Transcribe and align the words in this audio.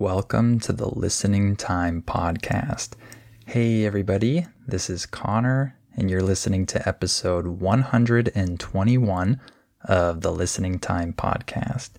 Welcome 0.00 0.60
to 0.60 0.72
the 0.72 0.86
Listening 0.88 1.56
Time 1.56 2.02
Podcast. 2.02 2.90
Hey, 3.46 3.84
everybody, 3.84 4.46
this 4.64 4.88
is 4.88 5.06
Connor, 5.06 5.76
and 5.96 6.08
you're 6.08 6.22
listening 6.22 6.66
to 6.66 6.88
episode 6.88 7.48
121 7.48 9.40
of 9.82 10.20
the 10.20 10.30
Listening 10.30 10.78
Time 10.78 11.12
Podcast. 11.12 11.90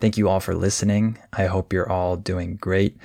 Thank 0.00 0.18
you 0.18 0.28
all 0.28 0.40
for 0.40 0.54
listening. 0.54 1.16
I 1.32 1.46
hope 1.46 1.72
you're 1.72 1.90
all 1.90 2.16
doing 2.16 2.56
great. 2.56 2.98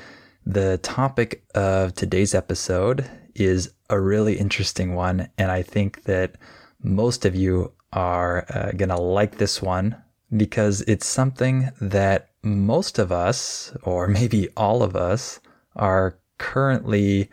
The 0.45 0.79
topic 0.79 1.45
of 1.55 1.95
today's 1.95 2.35
episode 2.35 3.09
is 3.35 3.71
a 3.89 4.01
really 4.01 4.37
interesting 4.37 4.95
one, 4.95 5.29
and 5.37 5.49
I 5.49 5.61
think 5.61 6.03
that 6.03 6.35
most 6.83 7.23
of 7.23 7.37
you 7.37 7.71
are 7.93 8.45
uh, 8.49 8.71
going 8.71 8.89
to 8.89 8.97
like 8.97 9.37
this 9.37 9.61
one 9.61 9.95
because 10.35 10.81
it's 10.81 11.05
something 11.05 11.69
that 11.79 12.31
most 12.45 12.99
of 12.99 13.11
us, 13.11 13.75
or 13.83 14.07
maybe 14.07 14.49
all 14.55 14.83
of 14.83 14.95
us, 14.95 15.39
are 15.75 16.17
currently 16.37 17.29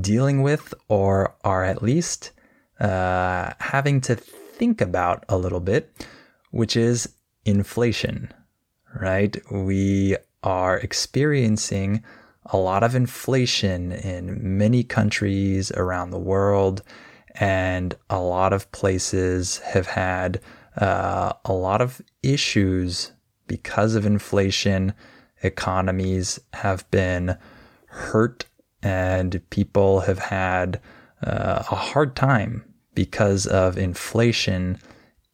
dealing 0.00 0.42
with 0.42 0.74
or 0.88 1.34
are 1.44 1.64
at 1.64 1.82
least 1.82 2.32
uh, 2.80 3.52
having 3.60 4.00
to 4.02 4.16
think 4.16 4.80
about 4.80 5.24
a 5.28 5.38
little 5.38 5.60
bit, 5.60 5.90
which 6.50 6.76
is 6.76 7.08
inflation, 7.44 8.32
right? 9.00 9.36
We 9.50 10.16
are 10.42 10.78
experiencing 10.78 12.02
a 12.46 12.56
lot 12.56 12.82
of 12.82 12.94
inflation 12.94 13.92
in 13.92 14.58
many 14.58 14.82
countries 14.82 15.70
around 15.72 16.10
the 16.10 16.18
world, 16.18 16.82
and 17.34 17.94
a 18.10 18.18
lot 18.18 18.52
of 18.52 18.70
places 18.72 19.58
have 19.58 19.86
had 19.86 20.40
uh, 20.76 21.32
a 21.44 21.52
lot 21.52 21.80
of 21.80 22.00
issues 22.22 23.12
because 23.48 23.94
of 23.94 24.06
inflation. 24.06 24.94
Economies 25.42 26.38
have 26.52 26.88
been 26.90 27.36
hurt, 27.86 28.44
and 28.82 29.40
people 29.50 30.00
have 30.00 30.18
had 30.18 30.80
uh, 31.22 31.64
a 31.70 31.74
hard 31.74 32.14
time 32.14 32.64
because 32.94 33.46
of 33.46 33.78
inflation 33.78 34.78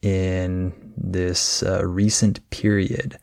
in 0.02 0.72
this 0.96 1.62
uh, 1.62 1.84
recent 1.84 2.48
period. 2.50 3.18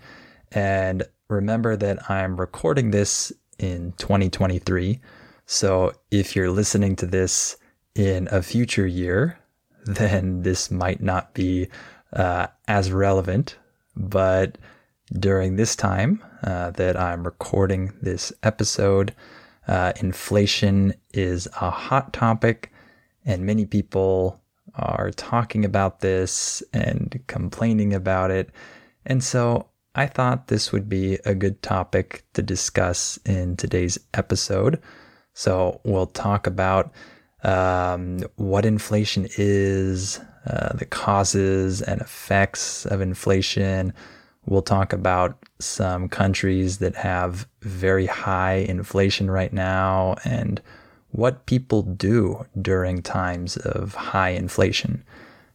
And 0.52 1.04
remember 1.30 1.76
that 1.76 2.10
I'm 2.10 2.40
recording 2.40 2.92
this 2.92 3.32
in 3.60 3.94
2023. 3.98 5.00
So 5.46 5.94
if 6.10 6.36
you're 6.36 6.50
listening 6.50 6.96
to 6.98 7.06
this 7.06 7.58
in 7.96 8.28
a 8.32 8.42
future 8.42 8.88
year, 8.88 9.40
then 9.86 10.42
this 10.42 10.72
might 10.72 11.02
not 11.02 11.34
be 11.34 11.68
uh, 12.14 12.48
as 12.68 12.92
relevant. 12.92 13.58
But 13.96 14.58
during 15.20 15.56
this 15.56 15.76
time 15.76 16.24
uh, 16.44 16.72
that 16.72 17.00
I'm 17.00 17.24
recording 17.24 17.94
this 18.02 18.32
episode, 18.44 19.14
uh, 19.68 19.94
inflation 20.00 20.94
is 21.14 21.48
a 21.60 21.70
hot 21.70 22.14
topic, 22.14 22.72
and 23.26 23.46
many 23.46 23.66
people 23.66 24.42
are 24.76 25.12
talking 25.12 25.66
about 25.66 26.00
this 26.00 26.64
and 26.74 27.22
complaining 27.28 27.94
about 27.94 28.32
it. 28.32 28.50
And 29.06 29.24
so 29.24 29.68
I 29.94 30.08
thought 30.08 30.48
this 30.48 30.72
would 30.72 30.88
be 30.88 31.20
a 31.26 31.36
good 31.36 31.62
topic 31.62 32.24
to 32.34 32.42
discuss 32.42 33.20
in 33.26 33.58
today's 33.58 34.00
episode. 34.14 34.82
So 35.34 35.82
we'll 35.84 36.08
talk 36.08 36.48
about 36.48 36.94
um, 37.44 38.20
what 38.36 38.66
inflation 38.66 39.28
is, 39.38 40.20
uh, 40.46 40.74
the 40.74 40.86
causes 40.86 41.82
and 41.82 42.02
effects 42.02 42.86
of 42.86 43.02
inflation. 43.02 43.94
We'll 44.46 44.62
talk 44.62 44.92
about 44.92 45.38
some 45.60 46.10
countries 46.10 46.80
that 46.80 46.96
have 46.96 47.48
very 47.62 48.08
high 48.08 48.56
inflation 48.56 49.30
right 49.30 49.54
now 49.54 50.16
and 50.24 50.62
what 51.12 51.46
people 51.46 51.84
do 51.84 52.46
during 52.60 53.02
times 53.02 53.58
of 53.58 53.94
high 53.94 54.30
inflation. 54.30 55.04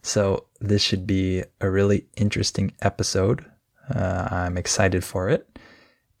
So, 0.01 0.45
this 0.61 0.81
should 0.81 1.05
be 1.05 1.43
a 1.59 1.69
really 1.69 2.05
interesting 2.15 2.71
episode. 2.81 3.45
Uh, 3.93 4.27
I'm 4.31 4.57
excited 4.57 5.03
for 5.03 5.29
it. 5.29 5.59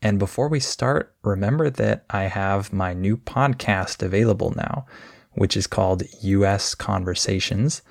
And 0.01 0.19
before 0.19 0.47
we 0.47 0.59
start, 0.59 1.15
remember 1.23 1.69
that 1.69 2.05
I 2.09 2.23
have 2.23 2.73
my 2.73 2.93
new 2.93 3.17
podcast 3.17 4.03
available 4.03 4.53
now, 4.55 4.85
which 5.33 5.57
is 5.57 5.67
called 5.67 6.03
US 6.21 6.75
Conversations. 6.75 7.81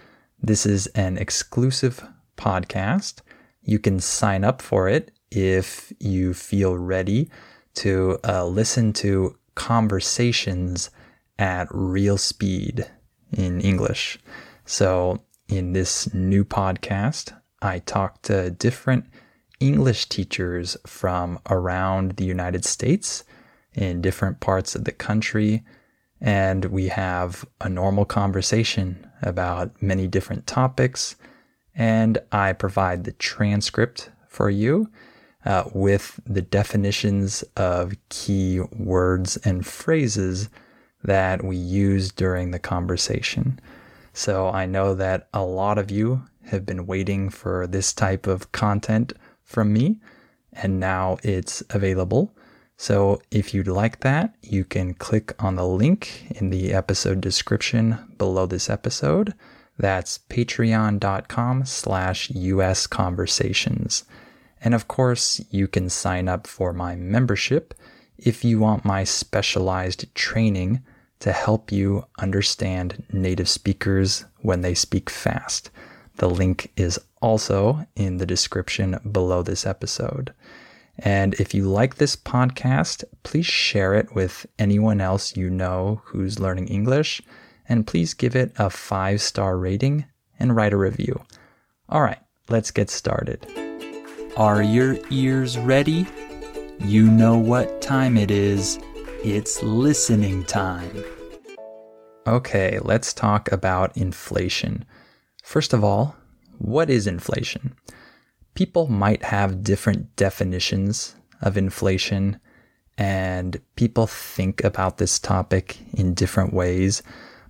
This 0.40 0.66
is 0.66 0.86
an 0.88 1.18
exclusive 1.18 2.06
podcast. 2.36 3.22
You 3.66 3.78
can 3.78 4.00
sign 4.00 4.44
up 4.44 4.62
for 4.62 4.88
it 4.88 5.12
if 5.30 5.92
you 5.98 6.32
feel 6.32 6.78
ready 6.78 7.28
to 7.74 8.18
uh, 8.24 8.46
listen 8.46 8.94
to 8.94 9.36
conversations 9.54 10.90
at 11.38 11.68
real 11.70 12.16
speed 12.16 12.86
in 13.32 13.60
English. 13.60 14.18
So, 14.64 15.22
in 15.48 15.74
this 15.74 16.12
new 16.14 16.44
podcast, 16.44 17.38
I 17.60 17.80
talk 17.80 18.22
to 18.22 18.50
different 18.50 19.04
English 19.60 20.08
teachers 20.08 20.76
from 20.86 21.38
around 21.50 22.12
the 22.12 22.24
United 22.24 22.64
States 22.64 23.24
in 23.74 24.00
different 24.00 24.40
parts 24.40 24.74
of 24.74 24.84
the 24.84 24.92
country 24.92 25.62
and 26.20 26.66
we 26.66 26.88
have 26.88 27.44
a 27.60 27.68
normal 27.68 28.04
conversation 28.04 29.06
about 29.22 29.80
many 29.82 30.06
different 30.06 30.46
topics. 30.46 31.16
And 31.76 32.18
I 32.32 32.54
provide 32.54 33.04
the 33.04 33.12
transcript 33.12 34.10
for 34.26 34.50
you 34.50 34.90
uh, 35.44 35.64
with 35.72 36.18
the 36.26 36.42
definitions 36.42 37.44
of 37.56 37.94
key 38.08 38.60
words 38.60 39.36
and 39.38 39.64
phrases 39.64 40.48
that 41.04 41.44
we 41.44 41.56
use 41.56 42.10
during 42.10 42.50
the 42.50 42.58
conversation. 42.58 43.60
So 44.12 44.48
I 44.48 44.66
know 44.66 44.94
that 44.94 45.28
a 45.32 45.44
lot 45.44 45.78
of 45.78 45.90
you 45.90 46.22
have 46.46 46.64
been 46.64 46.86
waiting 46.86 47.28
for 47.28 47.66
this 47.66 47.92
type 47.92 48.26
of 48.26 48.50
content 48.52 49.12
from 49.42 49.72
me, 49.72 50.00
and 50.52 50.80
now 50.80 51.18
it's 51.22 51.62
available. 51.70 52.34
So 52.76 53.20
if 53.30 53.54
you'd 53.54 53.68
like 53.68 54.00
that, 54.00 54.34
you 54.42 54.64
can 54.64 54.94
click 54.94 55.34
on 55.38 55.56
the 55.56 55.66
link 55.66 56.26
in 56.30 56.50
the 56.50 56.72
episode 56.72 57.20
description 57.20 57.98
below 58.18 58.46
this 58.46 58.68
episode. 58.68 59.34
That's 59.78 60.18
patreon.com 60.30 61.64
slash 61.66 62.30
US 62.30 62.86
conversations. 62.86 64.04
And 64.60 64.74
of 64.74 64.88
course, 64.88 65.40
you 65.50 65.68
can 65.68 65.90
sign 65.90 66.28
up 66.28 66.46
for 66.46 66.72
my 66.72 66.96
membership 66.96 67.74
if 68.18 68.44
you 68.44 68.58
want 68.58 68.84
my 68.84 69.04
specialized 69.04 70.12
training 70.14 70.82
to 71.20 71.32
help 71.32 71.72
you 71.72 72.06
understand 72.18 73.04
native 73.12 73.48
speakers 73.48 74.24
when 74.40 74.62
they 74.62 74.74
speak 74.74 75.10
fast. 75.10 75.70
The 76.16 76.30
link 76.30 76.72
is 76.76 76.98
also 77.20 77.86
in 77.94 78.16
the 78.16 78.26
description 78.26 78.98
below 79.10 79.42
this 79.42 79.66
episode. 79.66 80.32
And 80.98 81.34
if 81.34 81.52
you 81.52 81.64
like 81.68 81.96
this 81.96 82.16
podcast, 82.16 83.04
please 83.22 83.46
share 83.46 83.94
it 83.94 84.14
with 84.14 84.46
anyone 84.58 85.00
else 85.00 85.36
you 85.36 85.50
know 85.50 86.00
who's 86.04 86.40
learning 86.40 86.68
English. 86.68 87.20
And 87.68 87.86
please 87.86 88.14
give 88.14 88.36
it 88.36 88.52
a 88.58 88.70
five 88.70 89.20
star 89.20 89.58
rating 89.58 90.06
and 90.38 90.54
write 90.54 90.72
a 90.72 90.76
review. 90.76 91.22
All 91.88 92.02
right, 92.02 92.20
let's 92.48 92.70
get 92.70 92.90
started. 92.90 93.46
Are 94.36 94.62
your 94.62 94.98
ears 95.10 95.58
ready? 95.58 96.06
You 96.80 97.10
know 97.10 97.38
what 97.38 97.80
time 97.80 98.16
it 98.16 98.30
is. 98.30 98.78
It's 99.24 99.62
listening 99.62 100.44
time. 100.44 101.04
Okay, 102.26 102.78
let's 102.82 103.12
talk 103.12 103.50
about 103.50 103.96
inflation. 103.96 104.84
First 105.42 105.72
of 105.72 105.82
all, 105.82 106.16
what 106.58 106.90
is 106.90 107.06
inflation? 107.06 107.74
people 108.56 108.88
might 108.88 109.22
have 109.22 109.62
different 109.62 110.16
definitions 110.16 111.14
of 111.40 111.56
inflation, 111.56 112.40
and 112.98 113.60
people 113.76 114.08
think 114.08 114.64
about 114.64 114.96
this 114.96 115.20
topic 115.20 115.78
in 115.92 116.14
different 116.14 116.52
ways, 116.52 117.02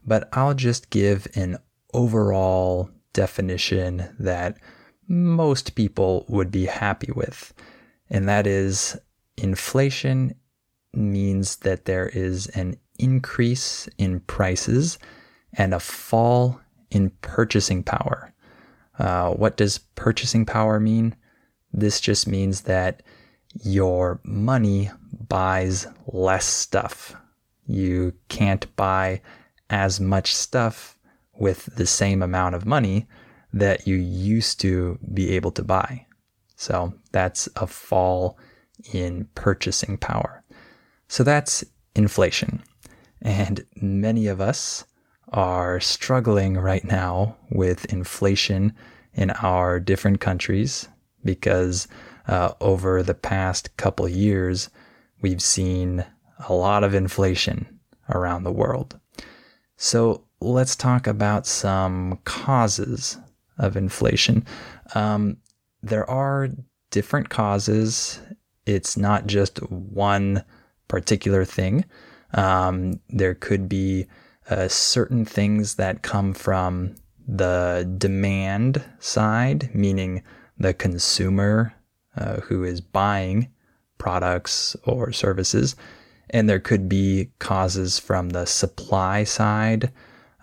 but 0.07 0.29
I'll 0.33 0.55
just 0.55 0.91
give 0.91 1.27
an 1.35 1.59
overall 1.93 2.91
definition 3.13 4.09
that 4.19 4.59
most 5.09 5.75
people 5.75 6.25
would 6.29 6.51
be 6.51 6.67
happy 6.67 7.13
with. 7.15 7.53
And 8.11 8.29
that 8.29 8.47
is 8.47 8.99
inflation 9.37 10.35
means 10.93 11.57
that 11.57 11.85
there 11.85 12.09
is 12.09 12.47
an 12.49 12.77
increase 12.99 13.89
in 13.99 14.21
prices 14.21 14.99
and 15.53 15.75
a 15.75 15.81
fall 15.81 16.61
in 16.91 17.11
purchasing 17.23 17.83
power. 17.83 18.33
Uh, 18.99 19.31
what 19.31 19.57
does 19.57 19.79
purchasing 19.79 20.47
power 20.47 20.81
mean? 20.81 21.15
This 21.73 22.01
just 22.01 22.27
means 22.27 22.63
that 22.63 23.03
your 23.63 24.21
money 24.25 24.91
buys 25.29 25.87
less 26.07 26.47
stuff. 26.47 27.15
You 27.67 28.15
can't 28.29 28.75
buy 28.77 29.21
as 29.71 30.01
much 30.01 30.35
stuff 30.35 30.99
with 31.39 31.67
the 31.77 31.87
same 31.87 32.23
amount 32.23 32.55
of 32.55 32.67
money 32.67 33.07
that 33.53 33.87
you 33.87 33.97
used 33.97 34.61
to 34.61 34.99
be 35.13 35.31
able 35.31 35.51
to 35.53 35.63
buy. 35.63 36.07
So 36.57 36.95
that's 37.13 37.49
a 37.57 37.67
fall 37.67 38.39
in 38.93 39.29
purchasing 39.35 39.97
power. 39.99 40.43
So 41.09 41.23
that's 41.23 41.65
inflation. 41.95 42.63
And 43.23 43.65
many 43.81 44.27
of 44.27 44.41
us 44.41 44.85
are 45.29 45.81
struggling 45.81 46.55
right 46.55 46.85
now 46.85 47.37
with 47.51 47.93
inflation 47.93 48.73
in 49.15 49.31
our 49.31 49.81
different 49.81 50.21
countries 50.21 50.89
because 51.25 51.89
uh, 52.29 52.53
over 52.61 53.03
the 53.03 53.15
past 53.15 53.77
couple 53.77 54.09
years, 54.09 54.71
we've 55.21 55.43
seen 55.43 56.05
a 56.49 56.53
lot 56.53 56.85
of 56.85 56.95
inflation 56.95 57.81
around 58.09 58.45
the 58.45 58.53
world. 58.53 58.99
So 59.77 60.25
let's 60.41 60.77
talk 60.77 61.07
about 61.07 61.47
some 61.47 62.19
causes 62.25 63.19
of 63.59 63.77
inflation. 63.77 64.45
Um, 64.95 65.39
there 65.83 66.09
are 66.09 66.49
different 66.91 67.29
causes. 67.29 68.21
It's 68.65 68.97
not 68.97 69.27
just 69.27 69.59
one 69.71 70.45
particular 70.89 71.45
thing. 71.45 71.85
Um, 72.35 73.01
there 73.09 73.35
could 73.35 73.69
be 73.69 74.07
uh, 74.51 74.69
certain 74.69 75.25
things 75.25 75.75
that 75.75 76.03
come 76.03 76.33
from 76.33 76.95
the 77.27 77.93
demand 77.99 78.83
side, 79.01 79.75
meaning 79.75 80.23
the 80.59 80.73
consumer 80.73 81.75
uh, 82.17 82.37
who 82.41 82.65
is 82.65 82.81
buying 82.81 83.49
products 83.99 84.77
or 84.85 85.13
services. 85.13 85.77
And 86.31 86.49
there 86.49 86.61
could 86.61 86.89
be 86.89 87.31
causes 87.39 87.99
from 87.99 88.31
the 88.31 88.47
supply 88.47 89.25
side, 89.25 89.93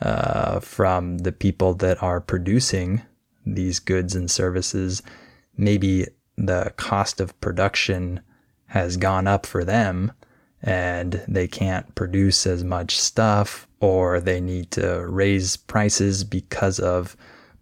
uh, 0.02 0.60
from 0.60 1.20
the 1.20 1.32
people 1.32 1.74
that 1.76 2.02
are 2.02 2.22
producing 2.22 3.02
these 3.46 3.80
goods 3.80 4.16
and 4.16 4.30
services. 4.32 5.02
Maybe 5.58 6.08
the 6.38 6.74
cost 6.78 7.20
of 7.20 7.40
production 7.42 8.22
has 8.68 8.98
gone 8.98 9.28
up 9.28 9.46
for 9.46 9.64
them 9.64 10.12
and 10.62 11.24
they 11.28 11.48
can't 11.48 11.94
produce 11.94 12.48
as 12.48 12.64
much 12.64 13.00
stuff 13.00 13.68
or 13.82 14.22
they 14.22 14.40
need 14.40 14.72
to 14.72 15.06
raise 15.06 15.58
prices 15.58 16.24
because 16.24 16.80
of 16.80 17.18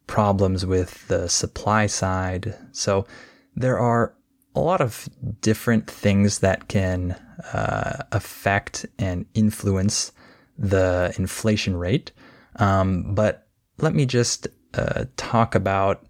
problems 0.06 0.66
with 0.66 1.08
the 1.08 1.28
supply 1.28 1.88
side. 1.88 2.56
So 2.72 3.08
there 3.56 3.80
are 3.80 4.14
a 4.56 4.60
lot 4.60 4.82
of 4.82 5.08
different 5.42 5.90
things 5.90 6.40
that 6.40 6.68
can 6.68 7.12
uh, 7.54 8.04
affect 8.12 8.86
and 9.00 9.26
influence 9.34 10.12
the 10.58 11.14
inflation 11.18 11.76
rate. 11.76 12.12
Um, 12.58 13.16
but 13.16 13.48
let 13.78 13.94
me 13.94 14.06
just 14.06 14.48
uh, 14.74 15.06
talk 15.18 15.56
about 15.56 16.06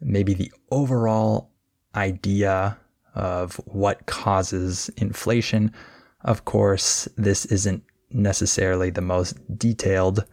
maybe 0.00 0.34
the 0.34 0.52
overall 0.70 1.50
idea 1.94 2.76
of 3.14 3.56
what 3.64 4.06
causes 4.06 4.90
inflation. 4.96 5.72
Of 6.22 6.44
course, 6.44 7.08
this 7.16 7.46
isn't 7.46 7.82
necessarily 8.10 8.90
the 8.90 9.00
most 9.00 9.36
detailed 9.58 10.24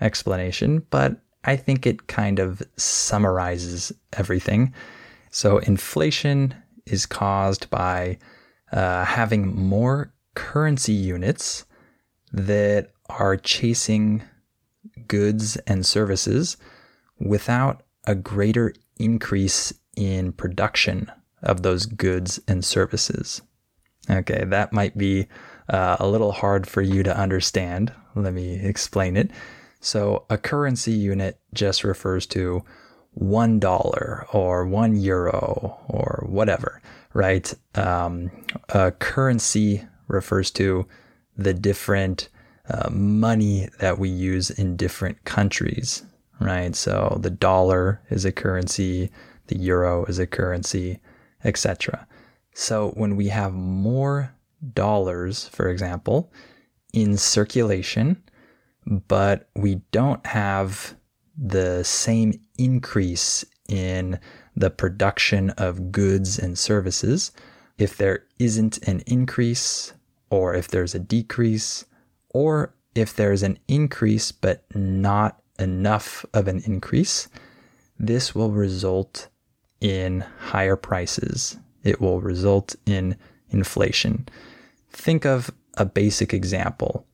explanation, 0.00 0.84
but 0.90 1.16
I 1.44 1.56
think 1.56 1.86
it 1.86 2.08
kind 2.08 2.38
of 2.38 2.62
summarizes 2.76 3.92
everything. 4.12 4.74
So, 5.30 5.58
inflation 5.58 6.54
is 6.86 7.06
caused 7.06 7.68
by 7.70 8.18
uh, 8.72 9.04
having 9.04 9.54
more 9.54 10.12
currency 10.34 10.92
units 10.92 11.64
that 12.32 12.92
are 13.08 13.36
chasing 13.36 14.22
goods 15.08 15.56
and 15.66 15.86
services 15.86 16.56
without 17.18 17.82
a 18.06 18.14
greater 18.14 18.74
increase 18.98 19.72
in 19.96 20.32
production 20.32 21.10
of 21.42 21.62
those 21.62 21.86
goods 21.86 22.40
and 22.46 22.64
services. 22.64 23.42
Okay, 24.08 24.44
that 24.44 24.72
might 24.72 24.96
be 24.96 25.26
uh, 25.68 25.96
a 25.98 26.06
little 26.06 26.32
hard 26.32 26.66
for 26.66 26.82
you 26.82 27.02
to 27.02 27.16
understand. 27.16 27.92
Let 28.14 28.32
me 28.32 28.54
explain 28.54 29.16
it. 29.16 29.30
So, 29.80 30.24
a 30.30 30.38
currency 30.38 30.92
unit 30.92 31.40
just 31.52 31.84
refers 31.84 32.26
to 32.28 32.64
one 33.16 33.58
dollar 33.58 34.26
or 34.32 34.66
one 34.66 34.94
euro 34.94 35.80
or 35.88 36.24
whatever, 36.28 36.82
right? 37.14 37.52
Um, 37.74 38.30
a 38.68 38.92
currency 38.92 39.82
refers 40.06 40.50
to 40.52 40.86
the 41.36 41.54
different 41.54 42.28
uh, 42.68 42.90
money 42.90 43.68
that 43.80 43.98
we 43.98 44.10
use 44.10 44.50
in 44.50 44.76
different 44.76 45.24
countries, 45.24 46.02
right? 46.40 46.76
So 46.76 47.18
the 47.20 47.30
dollar 47.30 48.02
is 48.10 48.26
a 48.26 48.32
currency, 48.32 49.10
the 49.46 49.56
euro 49.56 50.04
is 50.04 50.18
a 50.18 50.26
currency, 50.26 51.00
etc. 51.42 52.06
So 52.52 52.90
when 52.96 53.16
we 53.16 53.28
have 53.28 53.54
more 53.54 54.34
dollars, 54.74 55.48
for 55.48 55.68
example, 55.68 56.30
in 56.92 57.16
circulation, 57.16 58.22
but 58.86 59.48
we 59.54 59.76
don't 59.90 60.24
have 60.26 60.94
the 61.36 61.82
same 61.82 62.34
increase 62.58 63.44
in 63.68 64.18
the 64.56 64.70
production 64.70 65.50
of 65.50 65.92
goods 65.92 66.38
and 66.38 66.58
services, 66.58 67.32
if 67.78 67.96
there 67.96 68.24
isn't 68.38 68.78
an 68.88 69.00
increase, 69.06 69.92
or 70.30 70.54
if 70.54 70.68
there's 70.68 70.94
a 70.94 70.98
decrease, 70.98 71.84
or 72.30 72.74
if 72.94 73.14
there's 73.14 73.42
an 73.42 73.58
increase 73.68 74.32
but 74.32 74.64
not 74.74 75.42
enough 75.58 76.24
of 76.32 76.48
an 76.48 76.62
increase, 76.64 77.28
this 77.98 78.34
will 78.34 78.50
result 78.50 79.28
in 79.80 80.20
higher 80.38 80.76
prices. 80.76 81.58
It 81.82 82.00
will 82.00 82.20
result 82.20 82.74
in 82.86 83.16
inflation. 83.50 84.26
Think 84.90 85.24
of 85.24 85.50
a 85.74 85.84
basic 85.84 86.32
example, 86.32 87.06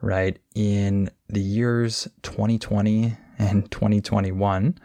right? 0.00 0.38
In 0.54 1.10
the 1.28 1.40
years 1.40 2.08
2020 2.22 3.16
and 3.38 3.70
2021, 3.70 4.78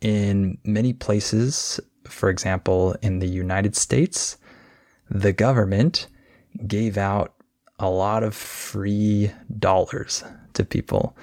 in 0.00 0.58
many 0.64 0.92
places, 0.92 1.80
for 2.04 2.28
example, 2.28 2.94
in 3.02 3.18
the 3.18 3.26
United 3.28 3.74
States, 3.74 4.36
the 5.10 5.32
government 5.32 6.06
gave 6.66 6.96
out 6.96 7.34
a 7.78 7.88
lot 7.88 8.22
of 8.22 8.34
free 8.34 9.30
dollars 9.58 10.24
to 10.54 10.64
people. 10.64 11.16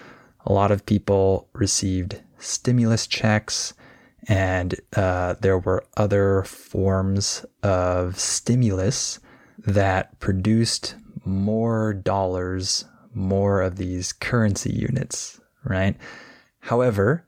A 0.45 0.53
lot 0.53 0.71
of 0.71 0.85
people 0.85 1.49
received 1.53 2.21
stimulus 2.39 3.07
checks, 3.07 3.73
and 4.27 4.75
uh, 4.95 5.35
there 5.41 5.57
were 5.57 5.85
other 5.97 6.43
forms 6.43 7.45
of 7.63 8.19
stimulus 8.19 9.19
that 9.59 10.19
produced 10.19 10.95
more 11.25 11.93
dollars, 11.93 12.85
more 13.13 13.61
of 13.61 13.77
these 13.77 14.13
currency 14.13 14.71
units, 14.71 15.39
right? 15.63 15.95
However, 16.65 17.23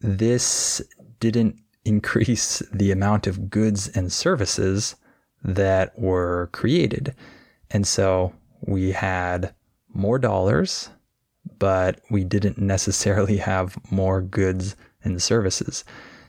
this 0.00 0.82
didn't 1.18 1.58
increase 1.86 2.58
the 2.74 2.90
amount 2.90 3.26
of 3.26 3.48
goods 3.48 3.88
and 3.88 4.12
services 4.12 4.96
that 5.42 5.98
were 5.98 6.50
created. 6.52 7.14
And 7.70 7.86
so 7.86 8.34
we 8.60 8.92
had 8.92 9.54
more 9.94 10.18
dollars, 10.18 10.90
but 11.58 12.02
we 12.10 12.22
didn't 12.22 12.58
necessarily 12.58 13.36
have 13.52 13.78
more 13.90 14.20
goods 14.20 14.76
and 15.02 15.22
services. 15.22 15.82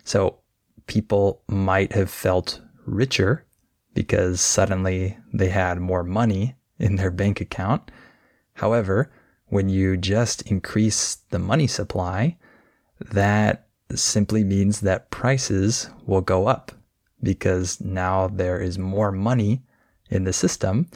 So 0.06 0.38
people 0.86 1.42
might 1.50 1.92
have 1.92 2.10
felt 2.10 2.62
richer 2.86 3.46
because 3.94 4.40
suddenly 4.40 5.18
they 5.34 5.50
had 5.50 5.82
more 5.82 6.04
money 6.04 6.56
in 6.80 6.96
their 6.96 7.12
bank 7.12 7.42
account. 7.42 7.92
However, 8.54 9.12
when 9.50 9.70
you 9.70 9.98
just 9.98 10.42
increase 10.44 11.16
the 11.30 11.40
money 11.40 11.68
supply, 11.68 12.38
that 13.00 13.68
simply 13.96 14.44
means 14.44 14.82
that 14.82 15.10
prices 15.10 15.90
will 16.06 16.22
go 16.22 16.48
up 16.48 16.72
because 17.24 17.80
now 17.82 18.28
there 18.28 18.60
is 18.60 18.78
more 18.78 19.12
money 19.12 19.62
in 20.10 20.24
the 20.24 20.34
system 20.34 20.88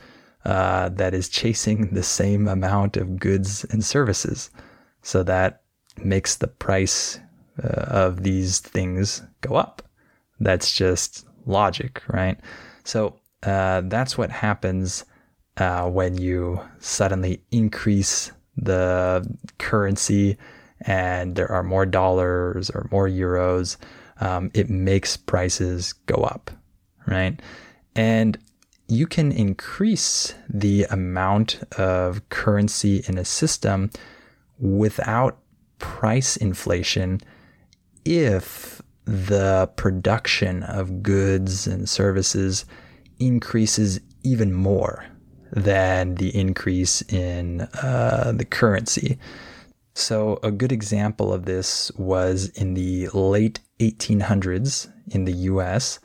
uh, 0.46 0.89
that 0.89 1.13
is 1.13 1.29
chasing 1.29 1.93
the 1.93 2.03
same 2.03 2.48
amount 2.48 2.98
of 2.98 3.20
goods 3.20 3.65
and 3.65 3.84
services. 3.84 4.50
So 5.01 5.24
that 5.24 5.62
makes 6.03 6.36
the 6.36 6.48
price 6.48 7.20
uh, 7.63 7.67
of 7.67 8.24
these 8.24 8.60
things 8.60 9.22
go 9.41 9.55
up. 9.55 9.81
That's 10.39 10.74
just 10.74 11.25
logic, 11.46 12.01
right? 12.08 12.39
So 12.84 13.20
uh, 13.43 13.81
that's 13.86 14.17
what 14.17 14.31
happens 14.31 15.05
uh, 15.58 15.89
when 15.89 16.17
you 16.17 16.62
suddenly 16.79 17.43
increase 17.51 18.31
the 18.58 19.25
currency 19.58 20.38
and 20.81 21.36
there 21.36 21.51
are 21.51 21.63
more 21.63 21.86
dollars 21.86 22.70
or 22.70 22.88
more 22.91 23.08
euros, 23.08 23.77
um, 24.20 24.51
it 24.53 24.70
makes 24.70 25.17
prices 25.17 25.93
go 26.05 26.15
up, 26.24 26.51
right? 27.08 27.39
And 27.96 28.38
you 28.88 29.08
can 29.08 29.31
increase 29.31 30.34
the 30.50 30.84
amount 30.89 31.62
of 31.77 32.27
currency 32.29 33.03
in 33.08 33.17
a 33.17 33.25
system 33.25 33.89
without 34.60 35.39
price 35.79 36.36
inflation 36.36 37.20
if 38.05 38.81
the 39.05 39.70
production 39.75 40.63
of 40.63 41.01
goods 41.01 41.67
and 41.67 41.89
services 41.89 42.65
increases 43.20 44.00
even 44.24 44.53
more 44.53 45.05
than 45.51 46.15
the 46.15 46.36
increase 46.36 47.01
in 47.03 47.62
uh, 47.84 48.34
the 48.36 48.46
currency. 48.46 49.17
So, 49.93 50.39
a 50.41 50.51
good 50.51 50.72
example 50.72 51.34
of 51.34 51.46
this 51.46 51.91
was 51.98 52.48
in 52.50 52.74
the 52.75 53.10
late 53.10 53.60
1800s 53.79 54.89
in 55.10 55.25
the 55.25 55.34
US 55.34 56.00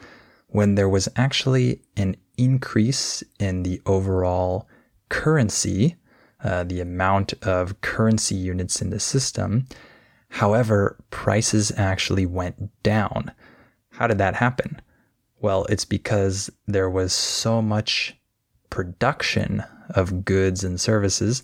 when 0.49 0.75
there 0.75 0.89
was 0.89 1.09
actually 1.17 1.83
an 1.97 2.17
increase 2.37 3.23
in 3.39 3.63
the 3.63 3.81
overall 3.87 4.69
currency, 5.09 5.97
uh, 6.43 6.65
the 6.65 6.81
amount 6.81 7.35
of 7.43 7.81
currency 7.81 8.35
units 8.35 8.81
in 8.83 8.91
the 8.91 9.01
system. 9.01 9.67
However, 10.31 10.99
prices 11.11 11.73
actually 11.77 12.27
went 12.27 12.71
down. 12.83 13.33
How 13.91 14.07
did 14.07 14.19
that 14.19 14.35
happen? 14.35 14.81
Well, 15.41 15.65
it's 15.67 15.85
because 15.85 16.51
there 16.67 16.91
was 16.91 17.13
so 17.13 17.63
much 17.63 18.16
production 18.71 19.65
of 19.91 20.25
goods 20.25 20.65
and 20.65 20.81
services, 20.81 21.43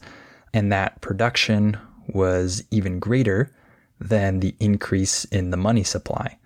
and 0.52 0.72
that 0.72 1.00
production 1.00 1.78
was 2.08 2.62
even 2.70 2.98
greater 2.98 3.50
than 4.00 4.40
the 4.40 4.54
increase 4.58 5.24
in 5.26 5.50
the 5.50 5.56
money 5.56 5.84
supply. 5.84 6.38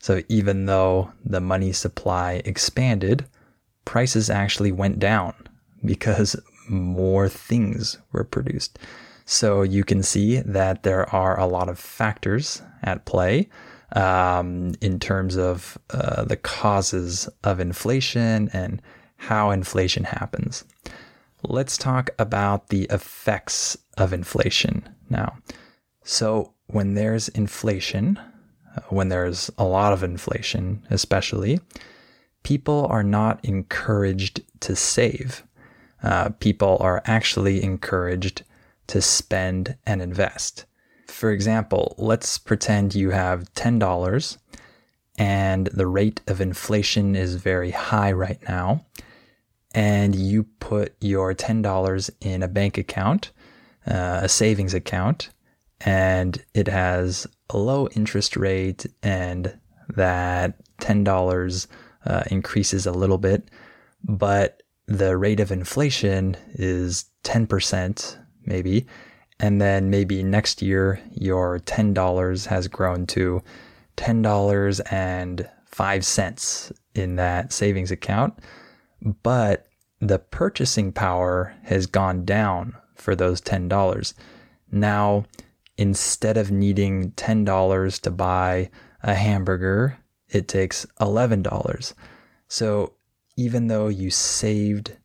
So 0.00 0.22
even 0.28 0.66
though 0.66 1.12
the 1.24 1.40
money 1.40 1.72
supply 1.72 2.42
expanded, 2.44 3.24
prices 3.84 4.28
actually 4.28 4.72
went 4.72 4.98
down 4.98 5.34
because 5.84 6.36
more 6.68 7.28
things 7.28 7.98
were 8.12 8.24
produced. 8.24 8.78
So 9.26 9.62
you 9.62 9.84
can 9.84 10.02
see 10.02 10.40
that 10.40 10.82
there 10.82 11.08
are 11.14 11.38
a 11.38 11.46
lot 11.46 11.68
of 11.68 11.78
factors 11.78 12.60
at 12.82 13.06
play 13.06 13.48
um, 13.92 14.74
in 14.80 14.98
terms 14.98 15.36
of 15.36 15.78
uh, 15.90 16.24
the 16.24 16.36
causes 16.36 17.28
of 17.42 17.60
inflation 17.60 18.50
and 18.52 18.82
how 19.26 19.50
inflation 19.50 20.04
happens. 20.04 20.64
Let's 21.42 21.76
talk 21.76 22.10
about 22.18 22.68
the 22.68 22.84
effects 22.84 23.76
of 23.98 24.12
inflation 24.12 24.88
now. 25.10 25.36
So, 26.02 26.52
when 26.66 26.94
there's 26.94 27.28
inflation, 27.28 28.18
uh, 28.76 28.80
when 28.88 29.08
there's 29.08 29.50
a 29.58 29.64
lot 29.64 29.92
of 29.92 30.02
inflation, 30.02 30.86
especially, 30.90 31.60
people 32.42 32.86
are 32.90 33.02
not 33.02 33.44
encouraged 33.44 34.42
to 34.60 34.76
save. 34.76 35.42
Uh, 36.02 36.30
people 36.40 36.76
are 36.80 37.02
actually 37.06 37.62
encouraged 37.62 38.42
to 38.86 39.00
spend 39.00 39.76
and 39.86 40.02
invest. 40.02 40.64
For 41.08 41.30
example, 41.30 41.94
let's 41.98 42.38
pretend 42.38 42.94
you 42.94 43.10
have 43.10 43.52
$10 43.54 44.38
and 45.16 45.68
the 45.68 45.86
rate 45.86 46.20
of 46.26 46.40
inflation 46.40 47.14
is 47.14 47.36
very 47.36 47.70
high 47.70 48.12
right 48.12 48.40
now, 48.48 48.84
and 49.74 50.14
you 50.14 50.44
put 50.60 50.94
your 51.00 51.34
$10 51.34 52.10
in 52.20 52.42
a 52.42 52.48
bank 52.48 52.78
account, 52.78 53.32
uh, 53.86 54.20
a 54.22 54.28
savings 54.28 54.72
account, 54.72 55.28
and 55.80 56.42
it 56.54 56.68
has 56.68 57.26
a 57.50 57.58
low 57.58 57.88
interest 57.88 58.36
rate, 58.36 58.86
and 59.02 59.58
that 59.96 60.54
$10 60.78 61.66
uh, 62.06 62.22
increases 62.30 62.86
a 62.86 62.92
little 62.92 63.18
bit, 63.18 63.50
but 64.02 64.62
the 64.86 65.16
rate 65.16 65.40
of 65.40 65.50
inflation 65.50 66.36
is 66.54 67.06
10%, 67.24 68.16
maybe. 68.44 68.86
And 69.40 69.60
then 69.60 69.90
maybe 69.90 70.22
next 70.22 70.62
year, 70.62 71.00
your 71.10 71.58
$10 71.60 72.46
has 72.46 72.68
grown 72.68 73.06
to 73.08 73.42
$10.05 73.96 76.72
in 76.94 77.16
that 77.16 77.52
savings 77.52 77.90
account. 77.90 78.38
But 79.04 79.66
the 80.00 80.18
purchasing 80.18 80.92
power 80.92 81.54
has 81.64 81.86
gone 81.86 82.24
down 82.24 82.74
for 82.94 83.14
those 83.14 83.40
$10. 83.40 84.14
Now, 84.72 85.24
instead 85.76 86.36
of 86.36 86.50
needing 86.50 87.12
$10 87.12 88.00
to 88.00 88.10
buy 88.10 88.70
a 89.02 89.14
hamburger, 89.14 89.98
it 90.28 90.48
takes 90.48 90.86
$11. 91.00 91.94
So 92.48 92.94
even 93.36 93.66
though 93.66 93.88
you 93.88 94.10
saved 94.10 94.96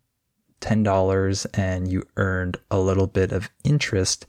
$10 0.61 1.45
and 1.53 1.91
you 1.91 2.03
earned 2.15 2.57
a 2.71 2.79
little 2.79 3.07
bit 3.07 3.31
of 3.31 3.49
interest, 3.63 4.25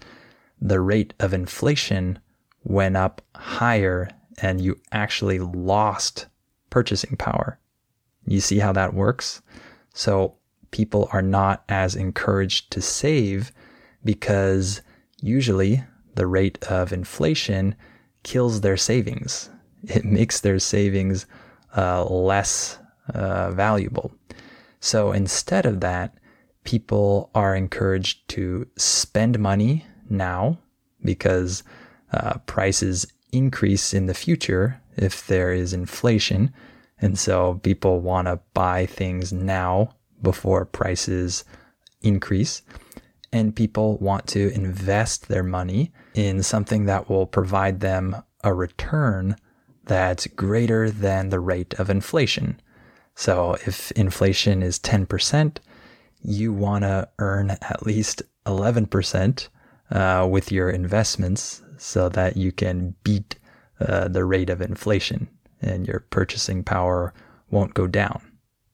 the 0.60 0.80
rate 0.80 1.14
of 1.20 1.32
inflation 1.32 2.18
went 2.64 2.96
up 2.96 3.22
higher 3.34 4.10
and 4.42 4.60
you 4.60 4.76
actually 4.92 5.38
lost 5.38 6.26
purchasing 6.70 7.16
power. 7.16 7.58
You 8.26 8.40
see 8.40 8.58
how 8.58 8.72
that 8.72 8.94
works? 8.94 9.42
So 9.94 10.36
people 10.70 11.08
are 11.12 11.22
not 11.22 11.64
as 11.68 11.96
encouraged 11.96 12.70
to 12.72 12.80
save 12.80 13.52
because 14.04 14.82
usually 15.20 15.84
the 16.14 16.26
rate 16.26 16.62
of 16.64 16.92
inflation 16.92 17.74
kills 18.22 18.60
their 18.60 18.76
savings. 18.76 19.50
It 19.82 20.04
makes 20.04 20.40
their 20.40 20.58
savings 20.58 21.24
uh, 21.74 22.04
less 22.04 22.78
uh, 23.14 23.50
valuable. 23.52 24.12
So 24.80 25.12
instead 25.12 25.64
of 25.64 25.80
that, 25.80 26.14
people 26.64 27.30
are 27.34 27.56
encouraged 27.56 28.28
to 28.28 28.66
spend 28.76 29.38
money 29.38 29.86
now 30.10 30.58
because 31.02 31.62
uh, 32.12 32.38
prices 32.44 33.06
increase 33.32 33.94
in 33.94 34.06
the 34.06 34.14
future 34.14 34.80
if 34.96 35.26
there 35.26 35.52
is 35.52 35.72
inflation. 35.72 36.52
And 37.00 37.18
so 37.18 37.60
people 37.62 38.00
want 38.00 38.26
to 38.26 38.40
buy 38.54 38.86
things 38.86 39.32
now 39.32 39.94
before 40.22 40.64
prices 40.64 41.44
increase. 42.02 42.62
And 43.32 43.54
people 43.54 43.96
want 43.98 44.26
to 44.28 44.52
invest 44.52 45.28
their 45.28 45.42
money 45.42 45.92
in 46.14 46.42
something 46.42 46.86
that 46.86 47.08
will 47.08 47.26
provide 47.26 47.80
them 47.80 48.16
a 48.42 48.52
return 48.52 49.36
that's 49.84 50.26
greater 50.26 50.90
than 50.90 51.28
the 51.28 51.40
rate 51.40 51.74
of 51.74 51.90
inflation. 51.90 52.60
So 53.14 53.56
if 53.66 53.90
inflation 53.92 54.62
is 54.62 54.78
10%, 54.78 55.58
you 56.22 56.52
want 56.52 56.82
to 56.82 57.08
earn 57.18 57.50
at 57.50 57.86
least 57.86 58.22
11% 58.46 59.48
uh, 59.90 60.28
with 60.30 60.52
your 60.52 60.70
investments 60.70 61.62
so 61.76 62.08
that 62.10 62.36
you 62.36 62.52
can 62.52 62.94
beat 63.04 63.36
uh, 63.80 64.08
the 64.08 64.24
rate 64.24 64.50
of 64.50 64.60
inflation 64.60 65.28
and 65.60 65.86
your 65.86 66.00
purchasing 66.10 66.64
power 66.64 67.12
won't 67.50 67.74
go 67.74 67.86
down, 67.86 68.20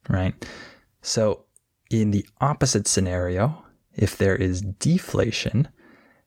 right? 0.09 0.35
So, 1.03 1.45
in 1.91 2.11
the 2.11 2.27
opposite 2.41 2.89
scenario, 2.89 3.65
if 3.95 4.17
there 4.17 4.37
is 4.37 4.61
deflation, 4.61 5.69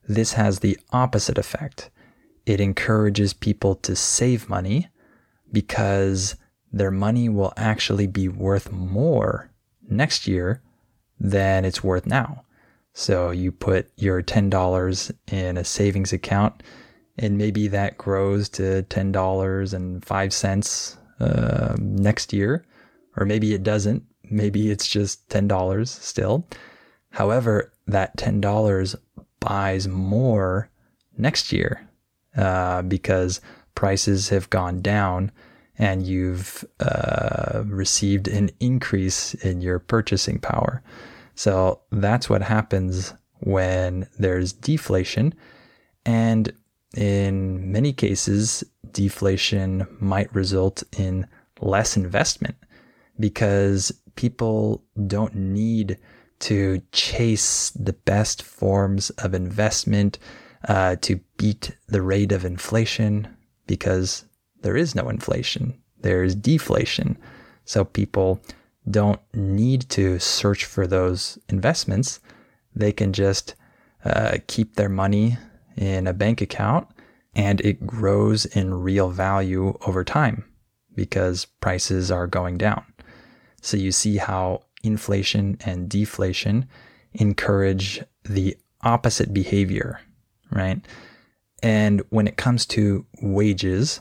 this 0.08 0.32
has 0.32 0.60
the 0.60 0.78
opposite 0.90 1.38
effect. 1.38 1.90
It 2.46 2.60
encourages 2.60 3.32
people 3.32 3.74
to 3.76 3.94
save 3.94 4.48
money 4.48 4.88
because 5.52 6.36
their 6.72 6.90
money 6.90 7.28
will 7.28 7.52
actually 7.56 8.06
be 8.06 8.28
worth 8.28 8.72
more 8.72 9.50
next 9.88 10.26
year 10.26 10.62
than 11.18 11.64
it's 11.64 11.84
worth 11.84 12.06
now. 12.06 12.44
So 12.92 13.30
you 13.30 13.52
put 13.52 13.90
your 13.96 14.22
$10 14.22 15.12
in 15.30 15.56
a 15.56 15.64
savings 15.64 16.12
account, 16.12 16.62
and 17.18 17.38
maybe 17.38 17.68
that 17.68 17.98
grows 17.98 18.48
to 18.50 18.82
$10.05 18.84 20.96
uh, 21.20 21.76
next 21.78 22.32
year, 22.32 22.64
or 23.16 23.26
maybe 23.26 23.54
it 23.54 23.62
doesn't. 23.62 24.04
Maybe 24.30 24.70
it's 24.70 24.88
just 24.88 25.28
$10 25.28 25.88
still. 25.88 26.46
However, 27.10 27.72
that 27.86 28.16
$10 28.16 28.96
buys 29.40 29.88
more 29.88 30.70
next 31.18 31.52
year 31.52 31.86
uh, 32.36 32.82
because 32.82 33.40
prices 33.74 34.28
have 34.28 34.50
gone 34.50 34.80
down 34.80 35.32
and 35.78 36.06
you've 36.06 36.64
uh, 36.80 37.62
received 37.66 38.28
an 38.28 38.50
increase 38.60 39.34
in 39.34 39.62
your 39.62 39.78
purchasing 39.78 40.38
power. 40.38 40.82
So 41.34 41.80
that's 41.90 42.28
what 42.28 42.42
happens 42.42 43.14
when 43.38 44.06
there's 44.18 44.52
deflation. 44.52 45.34
And 46.04 46.52
in 46.96 47.70
many 47.70 47.92
cases, 47.92 48.64
deflation 48.92 49.86
might 50.00 50.34
result 50.34 50.82
in 50.98 51.26
less 51.60 51.96
investment 51.96 52.56
because 53.18 53.92
people 54.16 54.82
don't 55.06 55.34
need 55.34 55.98
to 56.40 56.82
chase 56.92 57.70
the 57.70 57.92
best 57.92 58.42
forms 58.42 59.10
of 59.10 59.34
investment 59.34 60.18
uh, 60.68 60.96
to 60.96 61.20
beat 61.36 61.76
the 61.86 62.02
rate 62.02 62.32
of 62.32 62.44
inflation 62.44 63.28
because 63.66 64.24
there 64.62 64.76
is 64.76 64.94
no 64.94 65.08
inflation, 65.08 65.80
there's 66.00 66.34
deflation. 66.34 67.16
So 67.64 67.84
people 67.84 68.40
don't 68.90 69.20
need 69.32 69.88
to 69.90 70.18
search 70.18 70.64
for 70.64 70.86
those 70.86 71.38
investments. 71.48 72.20
They 72.74 72.92
can 72.92 73.12
just 73.12 73.54
uh, 74.04 74.38
keep 74.46 74.74
their 74.74 74.88
money 74.88 75.36
in 75.76 76.06
a 76.06 76.12
bank 76.12 76.40
account 76.40 76.88
and 77.34 77.60
it 77.60 77.86
grows 77.86 78.44
in 78.44 78.74
real 78.74 79.10
value 79.10 79.76
over 79.86 80.04
time 80.04 80.44
because 80.94 81.44
prices 81.44 82.10
are 82.10 82.26
going 82.26 82.58
down. 82.58 82.84
So 83.62 83.76
you 83.76 83.92
see 83.92 84.16
how 84.16 84.62
inflation 84.82 85.58
and 85.64 85.88
deflation 85.88 86.68
encourage 87.12 88.02
the 88.24 88.56
opposite 88.82 89.32
behavior, 89.32 90.00
right? 90.50 90.80
And 91.62 92.02
when 92.10 92.26
it 92.26 92.36
comes 92.36 92.66
to 92.66 93.06
wages, 93.20 94.00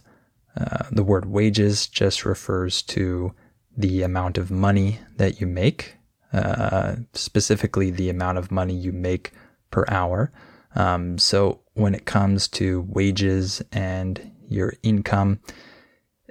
uh, 0.60 0.86
the 0.92 1.04
word 1.04 1.26
wages 1.26 1.88
just 1.88 2.26
refers 2.26 2.82
to 2.84 3.34
the 3.76 4.02
amount 4.04 4.38
of 4.38 4.52
money 4.52 5.00
that 5.18 5.40
you 5.40 5.48
make, 5.48 5.96
uh, 6.34 6.96
specifically 7.14 7.92
the 7.92 8.10
amount 8.10 8.38
of 8.38 8.52
money 8.52 8.74
you 8.74 8.92
make 8.92 9.32
per 9.72 9.86
hour. 9.90 10.32
Um, 10.76 11.18
so 11.18 11.62
when 11.74 11.96
it 11.96 12.06
comes 12.06 12.48
to 12.50 12.82
wages 12.90 13.62
and 13.72 14.32
your 14.48 14.74
income, 14.84 15.40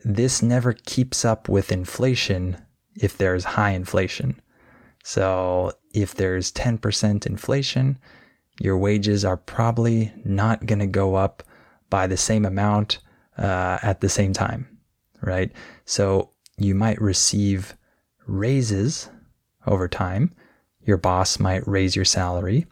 this 0.04 0.42
never 0.42 0.72
keeps 0.72 1.24
up 1.24 1.48
with 1.48 1.72
inflation 1.72 2.56
if 2.94 3.16
there's 3.16 3.44
high 3.44 3.70
inflation. 3.70 4.40
So 5.02 5.72
if 5.94 6.14
there's 6.14 6.52
10% 6.52 7.26
inflation, 7.26 7.98
your 8.60 8.76
wages 8.76 9.24
are 9.24 9.36
probably 9.36 10.12
not 10.24 10.66
going 10.66 10.80
to 10.80 10.86
go 10.86 11.14
up 11.14 11.42
by 11.90 12.06
the 12.06 12.16
same 12.16 12.44
amount 12.44 12.98
uh, 13.38 13.78
at 13.82 14.00
the 14.00 14.08
same 14.08 14.32
time, 14.32 14.78
right? 15.22 15.50
So 15.84 16.30
you 16.56 16.74
might 16.74 17.00
receive 17.00 17.74
raises 18.26 19.08
over 19.66 19.88
time. 19.88 20.34
Your 20.84 20.96
boss 20.96 21.38
might 21.38 21.66
raise 21.66 21.94
your 21.94 22.04
salary. 22.04 22.66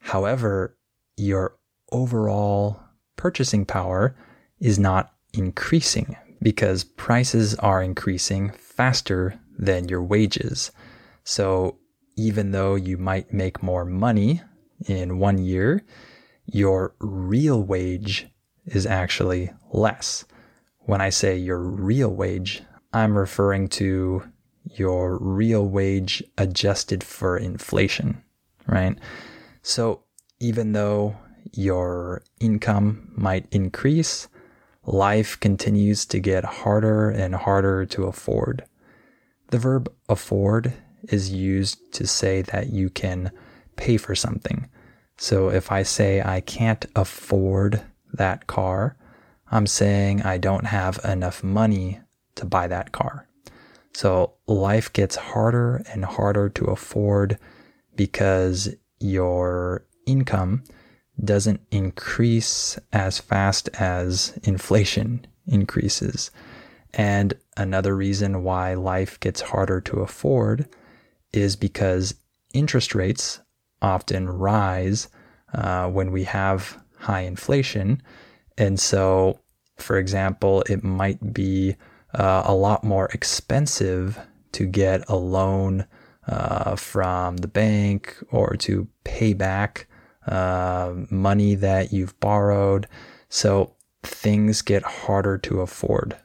However, 0.00 0.76
your 1.16 1.56
overall 1.90 2.80
purchasing 3.16 3.64
power 3.64 4.16
is 4.60 4.78
not 4.78 5.12
increasing 5.34 6.16
because 6.40 6.84
prices 6.84 7.54
are 7.56 7.82
increasing 7.82 8.50
faster 8.50 9.38
than 9.58 9.88
your 9.88 10.02
wages. 10.02 10.72
So 11.24 11.78
even 12.16 12.50
though 12.50 12.74
you 12.74 12.98
might 12.98 13.32
make 13.32 13.62
more 13.62 13.84
money 13.84 14.42
in 14.86 15.18
one 15.18 15.38
year, 15.38 15.84
your 16.46 16.94
real 16.98 17.62
wage 17.62 18.26
is 18.66 18.86
actually 18.86 19.52
less. 19.72 20.24
When 20.80 21.00
I 21.00 21.10
say 21.10 21.36
your 21.36 21.60
real 21.60 22.10
wage, 22.10 22.62
I'm 22.92 23.16
referring 23.16 23.68
to 23.68 24.24
your 24.64 25.18
real 25.18 25.66
wage 25.66 26.22
adjusted 26.38 27.02
for 27.04 27.36
inflation, 27.36 28.22
right? 28.66 28.98
So 29.62 30.02
even 30.42 30.72
though 30.72 31.14
your 31.52 32.20
income 32.40 33.12
might 33.14 33.46
increase, 33.52 34.26
life 34.84 35.38
continues 35.38 36.04
to 36.04 36.18
get 36.18 36.44
harder 36.44 37.10
and 37.10 37.36
harder 37.36 37.86
to 37.86 38.06
afford. 38.06 38.64
The 39.50 39.58
verb 39.58 39.92
afford 40.08 40.72
is 41.04 41.30
used 41.32 41.92
to 41.92 42.08
say 42.08 42.42
that 42.42 42.70
you 42.70 42.90
can 42.90 43.30
pay 43.76 43.96
for 43.96 44.16
something. 44.16 44.68
So 45.16 45.48
if 45.48 45.70
I 45.70 45.84
say 45.84 46.20
I 46.20 46.40
can't 46.40 46.86
afford 46.96 47.80
that 48.12 48.48
car, 48.48 48.96
I'm 49.48 49.68
saying 49.68 50.22
I 50.22 50.38
don't 50.38 50.66
have 50.66 50.98
enough 51.04 51.44
money 51.44 52.00
to 52.34 52.46
buy 52.46 52.66
that 52.66 52.90
car. 52.90 53.28
So 53.94 54.32
life 54.48 54.92
gets 54.92 55.14
harder 55.14 55.84
and 55.92 56.04
harder 56.04 56.48
to 56.48 56.64
afford 56.64 57.38
because 57.94 58.74
your 58.98 59.84
income 60.12 60.62
doesn't 61.22 61.60
increase 61.70 62.78
as 62.92 63.18
fast 63.18 63.68
as 63.74 64.38
inflation 64.42 65.26
increases. 65.46 66.30
And 66.94 67.34
another 67.56 67.96
reason 67.96 68.42
why 68.42 68.74
life 68.74 69.18
gets 69.20 69.40
harder 69.40 69.80
to 69.82 70.00
afford 70.00 70.68
is 71.32 71.56
because 71.56 72.14
interest 72.52 72.94
rates 72.94 73.40
often 73.80 74.28
rise 74.28 75.08
uh, 75.54 75.88
when 75.88 76.12
we 76.12 76.24
have 76.24 76.78
high 76.98 77.22
inflation. 77.22 78.02
And 78.58 78.78
so, 78.78 79.40
for 79.78 79.96
example, 79.96 80.62
it 80.68 80.84
might 80.84 81.32
be 81.32 81.76
uh, 82.14 82.42
a 82.44 82.54
lot 82.54 82.84
more 82.84 83.06
expensive 83.14 84.18
to 84.52 84.66
get 84.66 85.08
a 85.08 85.16
loan 85.16 85.86
uh, 86.28 86.76
from 86.76 87.38
the 87.38 87.48
bank 87.48 88.16
or 88.30 88.54
to 88.56 88.86
pay 89.04 89.32
back 89.32 89.88
uh, 90.26 90.94
money 91.10 91.54
that 91.54 91.92
you've 91.92 92.18
borrowed. 92.20 92.88
So 93.28 93.74
things 94.02 94.62
get 94.62 94.82
harder 94.82 95.38
to 95.38 95.60
afford 95.60 96.16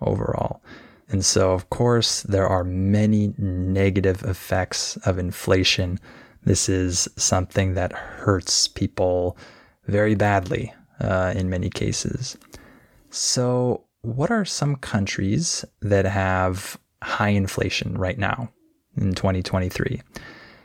overall. 0.00 0.62
And 1.08 1.24
so, 1.24 1.52
of 1.52 1.70
course, 1.70 2.22
there 2.22 2.46
are 2.46 2.64
many 2.64 3.34
negative 3.36 4.22
effects 4.22 4.96
of 4.98 5.18
inflation. 5.18 6.00
This 6.44 6.68
is 6.68 7.08
something 7.16 7.74
that 7.74 7.92
hurts 7.92 8.68
people 8.68 9.36
very 9.86 10.14
badly 10.14 10.72
uh, 11.00 11.34
in 11.36 11.50
many 11.50 11.68
cases. 11.68 12.38
So, 13.10 13.84
what 14.00 14.30
are 14.30 14.44
some 14.44 14.76
countries 14.76 15.64
that 15.80 16.04
have 16.04 16.78
high 17.02 17.30
inflation 17.30 17.96
right 17.96 18.18
now 18.18 18.50
in 18.96 19.14
2023? 19.14 20.00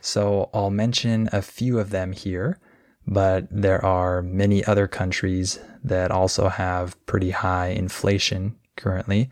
So, 0.01 0.49
I'll 0.53 0.71
mention 0.71 1.29
a 1.31 1.41
few 1.41 1.79
of 1.79 1.89
them 1.89 2.13
here, 2.13 2.59
but 3.09 3.47
there 3.49 3.83
are 3.83 4.21
many 4.21 4.63
other 4.63 4.87
countries 4.87 5.59
that 5.83 6.11
also 6.11 6.47
have 6.47 7.03
pretty 7.07 7.31
high 7.31 7.69
inflation 7.69 8.55
currently. 8.77 9.31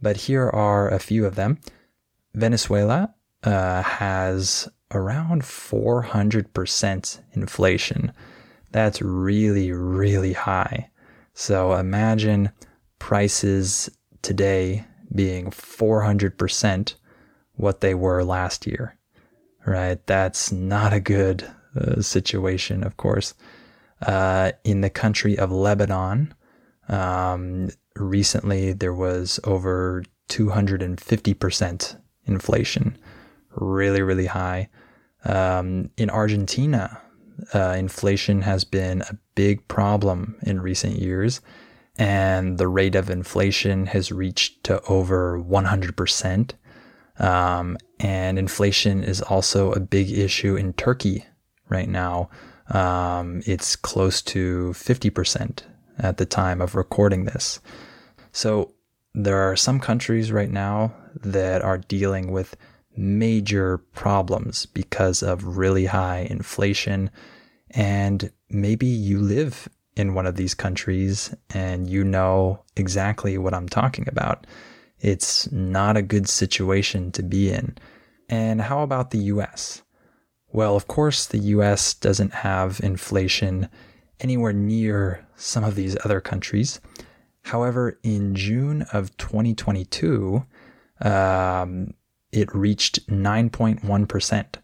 But 0.00 0.16
here 0.16 0.48
are 0.48 0.88
a 0.88 1.00
few 1.00 1.26
of 1.26 1.34
them. 1.34 1.58
Venezuela 2.34 3.12
uh, 3.42 3.82
has 3.82 4.68
around 4.92 5.42
400% 5.42 7.20
inflation. 7.32 8.12
That's 8.70 9.02
really, 9.02 9.72
really 9.72 10.32
high. 10.32 10.90
So 11.34 11.74
imagine 11.74 12.52
prices 13.00 13.90
today 14.22 14.84
being 15.12 15.50
400% 15.50 16.94
what 17.54 17.80
they 17.80 17.94
were 17.94 18.22
last 18.22 18.68
year, 18.68 18.96
right? 19.66 19.98
That's 20.06 20.52
not 20.52 20.92
a 20.92 21.00
good 21.00 21.50
uh, 21.76 22.00
situation, 22.00 22.82
of 22.82 22.96
course. 22.96 23.34
Uh, 24.02 24.52
in 24.64 24.80
the 24.80 24.90
country 24.90 25.38
of 25.38 25.52
Lebanon, 25.52 26.34
um, 26.88 27.68
recently 27.96 28.72
there 28.72 28.94
was 28.94 29.38
over 29.44 30.02
250% 30.28 31.96
inflation, 32.24 32.98
really, 33.56 34.02
really 34.02 34.26
high. 34.26 34.68
Um, 35.24 35.90
in 35.96 36.08
Argentina, 36.08 37.00
uh, 37.54 37.74
inflation 37.78 38.42
has 38.42 38.64
been 38.64 39.02
a 39.02 39.18
big 39.34 39.66
problem 39.68 40.36
in 40.42 40.60
recent 40.60 40.96
years, 40.96 41.40
and 41.98 42.58
the 42.58 42.68
rate 42.68 42.94
of 42.94 43.10
inflation 43.10 43.86
has 43.86 44.10
reached 44.10 44.64
to 44.64 44.80
over 44.84 45.38
100%. 45.38 46.52
Um, 47.18 47.76
and 47.98 48.38
inflation 48.38 49.04
is 49.04 49.20
also 49.20 49.72
a 49.72 49.80
big 49.80 50.10
issue 50.10 50.56
in 50.56 50.72
Turkey 50.72 51.26
right 51.70 51.88
now. 51.88 52.28
Um, 52.70 53.42
it's 53.46 53.76
close 53.76 54.22
to 54.22 54.72
50% 54.74 55.62
at 55.98 56.16
the 56.16 56.26
time 56.26 56.60
of 56.60 56.74
recording 56.74 57.24
this. 57.24 57.60
So 58.32 58.74
there 59.14 59.38
are 59.38 59.56
some 59.56 59.80
countries 59.80 60.30
right 60.30 60.50
now 60.50 60.94
that 61.16 61.62
are 61.62 61.78
dealing 61.78 62.30
with 62.30 62.56
major 62.96 63.78
problems 63.78 64.66
because 64.66 65.22
of 65.22 65.56
really 65.56 65.86
high 65.86 66.26
inflation. 66.30 67.10
And 67.70 68.30
maybe 68.50 68.86
you 68.86 69.20
live 69.20 69.68
in 69.96 70.14
one 70.14 70.26
of 70.26 70.36
these 70.36 70.54
countries 70.54 71.34
and 71.50 71.88
you 71.88 72.04
know 72.04 72.62
exactly 72.76 73.36
what 73.38 73.54
I'm 73.54 73.68
talking 73.68 74.08
about. 74.08 74.46
It's 75.00 75.50
not 75.50 75.96
a 75.96 76.02
good 76.02 76.28
situation 76.28 77.10
to 77.12 77.22
be 77.22 77.50
in. 77.50 77.76
And 78.28 78.60
how 78.60 78.82
about 78.82 79.10
the 79.10 79.18
US? 79.18 79.82
Well, 80.52 80.76
of 80.76 80.86
course, 80.86 81.26
the 81.26 81.38
US 81.38 81.94
doesn't 81.94 82.34
have 82.34 82.80
inflation 82.82 83.68
anywhere 84.18 84.52
near 84.52 85.26
some 85.36 85.64
of 85.64 85.74
these 85.74 85.96
other 86.04 86.20
countries. 86.20 86.80
However, 87.42 87.98
in 88.02 88.34
June 88.34 88.82
of 88.92 89.16
2022, 89.16 90.44
um, 91.00 91.94
it 92.32 92.54
reached 92.54 93.06
9.1%, 93.08 94.54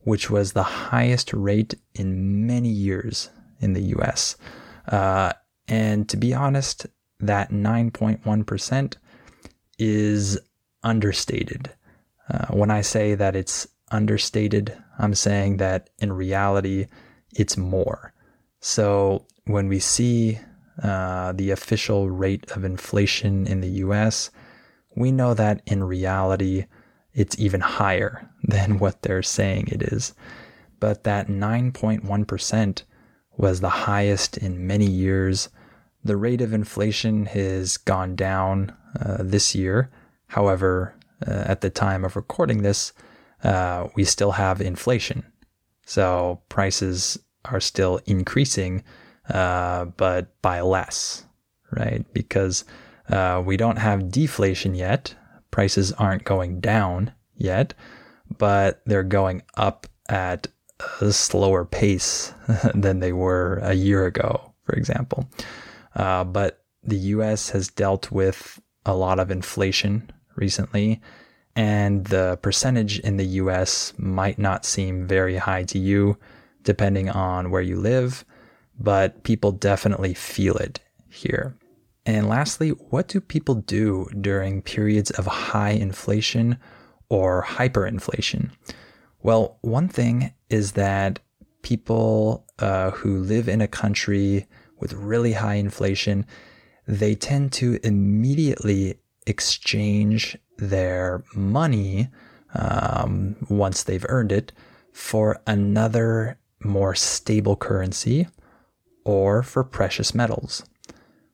which 0.00 0.30
was 0.30 0.52
the 0.52 0.62
highest 0.62 1.32
rate 1.32 1.74
in 1.94 2.46
many 2.46 2.68
years 2.68 3.30
in 3.60 3.72
the 3.72 3.82
US. 3.96 4.36
Uh, 4.88 5.32
and 5.68 6.08
to 6.08 6.16
be 6.16 6.34
honest, 6.34 6.86
that 7.20 7.50
9.1% 7.50 8.94
is 9.78 10.38
understated. 10.82 11.70
Uh, 12.28 12.46
when 12.48 12.70
I 12.70 12.80
say 12.80 13.14
that 13.14 13.36
it's 13.36 13.66
understated, 13.90 14.76
I'm 15.00 15.14
saying 15.14 15.56
that 15.56 15.90
in 15.98 16.12
reality, 16.12 16.86
it's 17.34 17.56
more. 17.56 18.12
So 18.60 19.26
when 19.46 19.66
we 19.68 19.80
see 19.80 20.38
uh, 20.82 21.32
the 21.32 21.50
official 21.50 22.10
rate 22.10 22.50
of 22.52 22.64
inflation 22.64 23.46
in 23.46 23.60
the 23.60 23.70
US, 23.84 24.30
we 24.94 25.10
know 25.10 25.34
that 25.34 25.62
in 25.66 25.84
reality, 25.84 26.66
it's 27.14 27.38
even 27.38 27.60
higher 27.60 28.28
than 28.42 28.78
what 28.78 29.02
they're 29.02 29.22
saying 29.22 29.68
it 29.68 29.82
is. 29.82 30.14
But 30.78 31.04
that 31.04 31.28
9.1% 31.28 32.82
was 33.36 33.60
the 33.60 33.68
highest 33.68 34.36
in 34.36 34.66
many 34.66 34.86
years. 34.86 35.48
The 36.04 36.16
rate 36.16 36.40
of 36.40 36.52
inflation 36.52 37.26
has 37.26 37.76
gone 37.76 38.16
down 38.16 38.74
uh, 39.00 39.18
this 39.20 39.54
year. 39.54 39.90
However, 40.28 40.94
uh, 41.26 41.44
at 41.46 41.60
the 41.60 41.70
time 41.70 42.04
of 42.04 42.16
recording 42.16 42.62
this, 42.62 42.92
uh, 43.44 43.88
we 43.94 44.04
still 44.04 44.32
have 44.32 44.60
inflation. 44.60 45.24
So 45.86 46.40
prices 46.48 47.18
are 47.44 47.60
still 47.60 48.00
increasing, 48.06 48.84
uh, 49.28 49.86
but 49.86 50.40
by 50.42 50.60
less, 50.60 51.24
right? 51.72 52.04
Because 52.12 52.64
uh, 53.08 53.42
we 53.44 53.56
don't 53.56 53.78
have 53.78 54.10
deflation 54.10 54.74
yet. 54.74 55.14
Prices 55.50 55.92
aren't 55.92 56.24
going 56.24 56.60
down 56.60 57.12
yet, 57.34 57.74
but 58.38 58.82
they're 58.86 59.02
going 59.02 59.42
up 59.56 59.86
at 60.08 60.46
a 61.00 61.12
slower 61.12 61.64
pace 61.64 62.32
than 62.74 63.00
they 63.00 63.12
were 63.12 63.58
a 63.62 63.74
year 63.74 64.06
ago, 64.06 64.52
for 64.64 64.74
example. 64.74 65.28
Uh, 65.94 66.24
but 66.24 66.64
the 66.82 66.96
US 66.96 67.50
has 67.50 67.68
dealt 67.68 68.10
with 68.10 68.60
a 68.86 68.94
lot 68.94 69.18
of 69.18 69.30
inflation 69.30 70.10
recently, 70.36 71.00
and 71.56 72.04
the 72.06 72.38
percentage 72.42 72.98
in 73.00 73.16
the 73.16 73.26
US 73.26 73.92
might 73.98 74.38
not 74.38 74.64
seem 74.64 75.06
very 75.06 75.36
high 75.36 75.64
to 75.64 75.78
you, 75.78 76.16
depending 76.62 77.08
on 77.08 77.50
where 77.50 77.62
you 77.62 77.76
live, 77.76 78.24
but 78.78 79.22
people 79.24 79.52
definitely 79.52 80.14
feel 80.14 80.56
it 80.56 80.80
here. 81.08 81.56
And 82.06 82.28
lastly, 82.28 82.70
what 82.70 83.08
do 83.08 83.20
people 83.20 83.56
do 83.56 84.08
during 84.20 84.62
periods 84.62 85.10
of 85.10 85.26
high 85.26 85.70
inflation 85.70 86.58
or 87.08 87.44
hyperinflation? 87.44 88.50
Well, 89.22 89.58
one 89.60 89.88
thing 89.88 90.32
is 90.48 90.72
that 90.72 91.20
people 91.62 92.46
uh, 92.58 92.92
who 92.92 93.18
live 93.18 93.48
in 93.48 93.60
a 93.60 93.68
country 93.68 94.46
with 94.78 94.94
really 94.94 95.34
high 95.34 95.54
inflation, 95.54 96.24
they 96.86 97.14
tend 97.14 97.52
to 97.52 97.78
immediately 97.82 98.98
exchange 99.30 100.36
their 100.58 101.24
money 101.34 102.08
um, 102.54 103.36
once 103.48 103.82
they've 103.82 104.04
earned 104.08 104.32
it 104.32 104.52
for 104.92 105.40
another 105.46 106.38
more 106.62 106.94
stable 106.94 107.56
currency 107.56 108.26
or 109.04 109.42
for 109.42 109.64
precious 109.64 110.14
metals. 110.14 110.64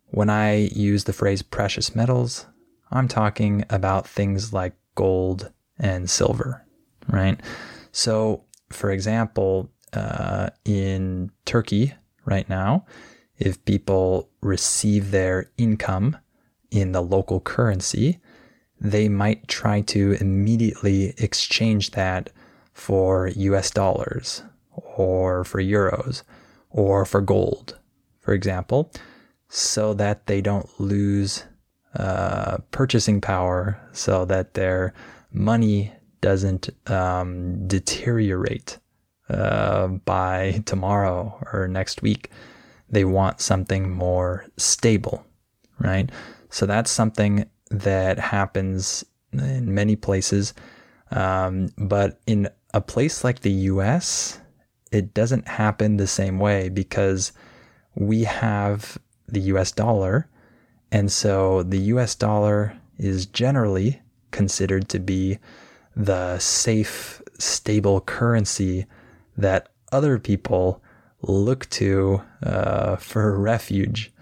When 0.07 0.31
I 0.31 0.69
use 0.73 1.05
the 1.05 1.13
phrase 1.13 1.43
precious 1.43 1.97
metals, 1.97 2.47
I'm 2.91 3.09
talking 3.09 3.65
about 3.69 4.07
things 4.07 4.53
like 4.53 4.75
gold 4.95 5.51
and 5.79 6.09
silver, 6.09 6.65
right? 7.09 7.41
So, 7.91 8.45
for 8.71 8.91
example, 8.91 9.71
uh, 9.93 10.51
in 10.65 11.33
Turkey 11.45 11.95
right 12.25 12.49
now, 12.49 12.87
if 13.39 13.65
people 13.65 14.31
receive 14.41 15.11
their 15.11 15.51
income 15.59 16.17
in 16.71 16.93
the 16.93 17.03
local 17.03 17.41
currency, 17.41 18.19
they 18.81 19.09
might 19.09 19.49
try 19.49 19.81
to 19.81 20.17
immediately 20.21 21.15
exchange 21.19 21.93
that 21.93 22.31
for 22.73 23.29
US 23.29 23.71
dollars 23.71 24.43
or 24.97 25.45
for 25.45 25.63
euros 25.63 26.23
or 26.71 27.05
for 27.05 27.21
gold, 27.21 27.79
for 28.21 28.35
example, 28.35 28.93
so 29.49 29.95
that 29.95 30.27
they 30.27 30.41
don't 30.41 30.69
lose 30.79 31.45
uh, 31.95 32.59
purchasing 32.71 33.21
power, 33.21 33.81
so 33.93 34.27
that 34.27 34.55
their 34.55 34.93
money 35.33 35.93
doesn't 36.21 36.69
um, 36.91 37.67
deteriorate 37.67 38.79
uh, 39.31 39.87
by 39.87 40.63
tomorrow 40.67 41.39
or 41.53 41.69
next 41.69 42.03
week. 42.03 42.31
They 42.91 43.05
want 43.05 43.41
something 43.41 43.91
more 43.91 44.45
stable, 44.57 45.25
right? 45.79 46.11
So 46.51 46.67
that's 46.67 46.91
something 46.91 47.47
that 47.71 48.19
happens 48.19 49.05
in 49.33 49.75
many 49.75 49.97
places. 49.97 50.55
Um, 51.11 51.71
but 51.77 52.21
in 52.27 52.49
a 52.75 52.81
place 52.81 53.25
like 53.25 53.41
the 53.41 53.53
US, 53.53 54.41
it 54.93 55.15
doesn't 55.15 55.49
happen 55.49 55.97
the 55.97 56.07
same 56.07 56.39
way 56.39 56.69
because 56.69 57.33
we 57.95 58.25
have 58.25 58.99
the 59.29 59.41
US 59.53 59.73
dollar. 59.73 60.29
And 60.93 61.11
so 61.11 61.63
the 61.63 61.79
US 61.95 62.15
dollar 62.15 62.77
is 62.99 63.27
generally 63.27 64.01
considered 64.31 64.89
to 64.91 64.99
be 64.99 65.39
the 65.95 66.39
safe, 66.39 67.23
stable 67.39 68.01
currency 68.01 68.87
that 69.37 69.69
other 69.93 70.19
people 70.19 70.83
look 71.23 71.69
to 71.71 72.23
uh, 72.43 72.97
for 72.97 73.39
refuge. 73.39 74.13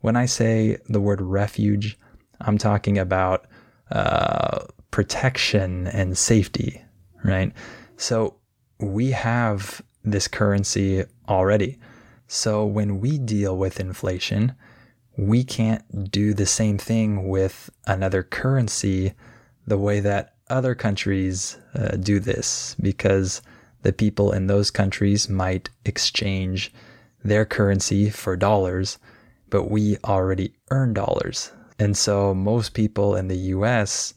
When 0.00 0.16
I 0.16 0.26
say 0.26 0.78
the 0.88 1.00
word 1.00 1.20
refuge, 1.20 1.98
I'm 2.40 2.58
talking 2.58 2.98
about 2.98 3.46
uh, 3.90 4.64
protection 4.90 5.86
and 5.88 6.16
safety, 6.16 6.82
right? 7.24 7.52
So 7.96 8.36
we 8.78 9.10
have 9.10 9.82
this 10.04 10.28
currency 10.28 11.04
already. 11.28 11.78
So 12.26 12.64
when 12.64 13.00
we 13.00 13.18
deal 13.18 13.56
with 13.56 13.80
inflation, 13.80 14.54
we 15.16 15.42
can't 15.42 16.10
do 16.10 16.32
the 16.32 16.46
same 16.46 16.78
thing 16.78 17.28
with 17.28 17.70
another 17.86 18.22
currency 18.22 19.14
the 19.66 19.78
way 19.78 20.00
that 20.00 20.34
other 20.48 20.74
countries 20.74 21.58
uh, 21.74 21.96
do 21.96 22.20
this 22.20 22.76
because 22.80 23.42
the 23.82 23.92
people 23.92 24.32
in 24.32 24.46
those 24.46 24.70
countries 24.70 25.28
might 25.28 25.70
exchange 25.84 26.72
their 27.22 27.44
currency 27.44 28.10
for 28.10 28.36
dollars, 28.36 28.98
but 29.50 29.70
we 29.70 29.96
already 30.04 30.52
earn 30.70 30.92
dollars. 30.92 31.52
And 31.78 31.96
so 31.96 32.34
most 32.34 32.74
people 32.74 33.14
in 33.14 33.28
the 33.28 33.36
US 33.54 34.14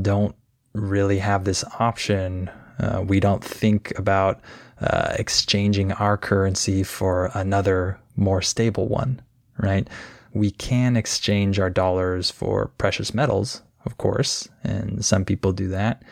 don't 0.00 0.34
really 0.72 1.18
have 1.18 1.44
this 1.44 1.64
option. 1.78 2.50
Uh, 2.78 3.02
we 3.06 3.20
don't 3.20 3.44
think 3.44 3.96
about 3.98 4.40
uh, 4.80 5.14
exchanging 5.18 5.92
our 5.92 6.16
currency 6.16 6.82
for 6.82 7.30
another 7.34 7.98
more 8.16 8.42
stable 8.42 8.88
one, 8.88 9.22
right? 9.58 9.88
We 10.32 10.50
can 10.50 10.96
exchange 10.96 11.60
our 11.60 11.70
dollars 11.70 12.30
for 12.30 12.68
precious 12.78 13.14
metals, 13.14 13.62
of 13.84 13.98
course, 13.98 14.48
and 14.64 15.04
some 15.04 15.24
people 15.24 15.52
do 15.52 15.68
that, 15.68 16.02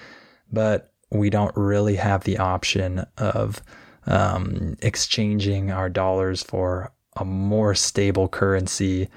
but 0.53 0.93
we 1.11 1.29
don't 1.29 1.55
really 1.57 1.97
have 1.97 2.25
the 2.25 2.39
option 2.39 3.05
of 3.19 3.61
um, 4.07 4.77
exchanging 4.81 5.71
our 5.71 5.89
dollars 5.89 6.43
for 6.43 6.93
a 7.17 7.25
more 7.25 7.75
stable 7.75 8.29
currency 8.29 9.09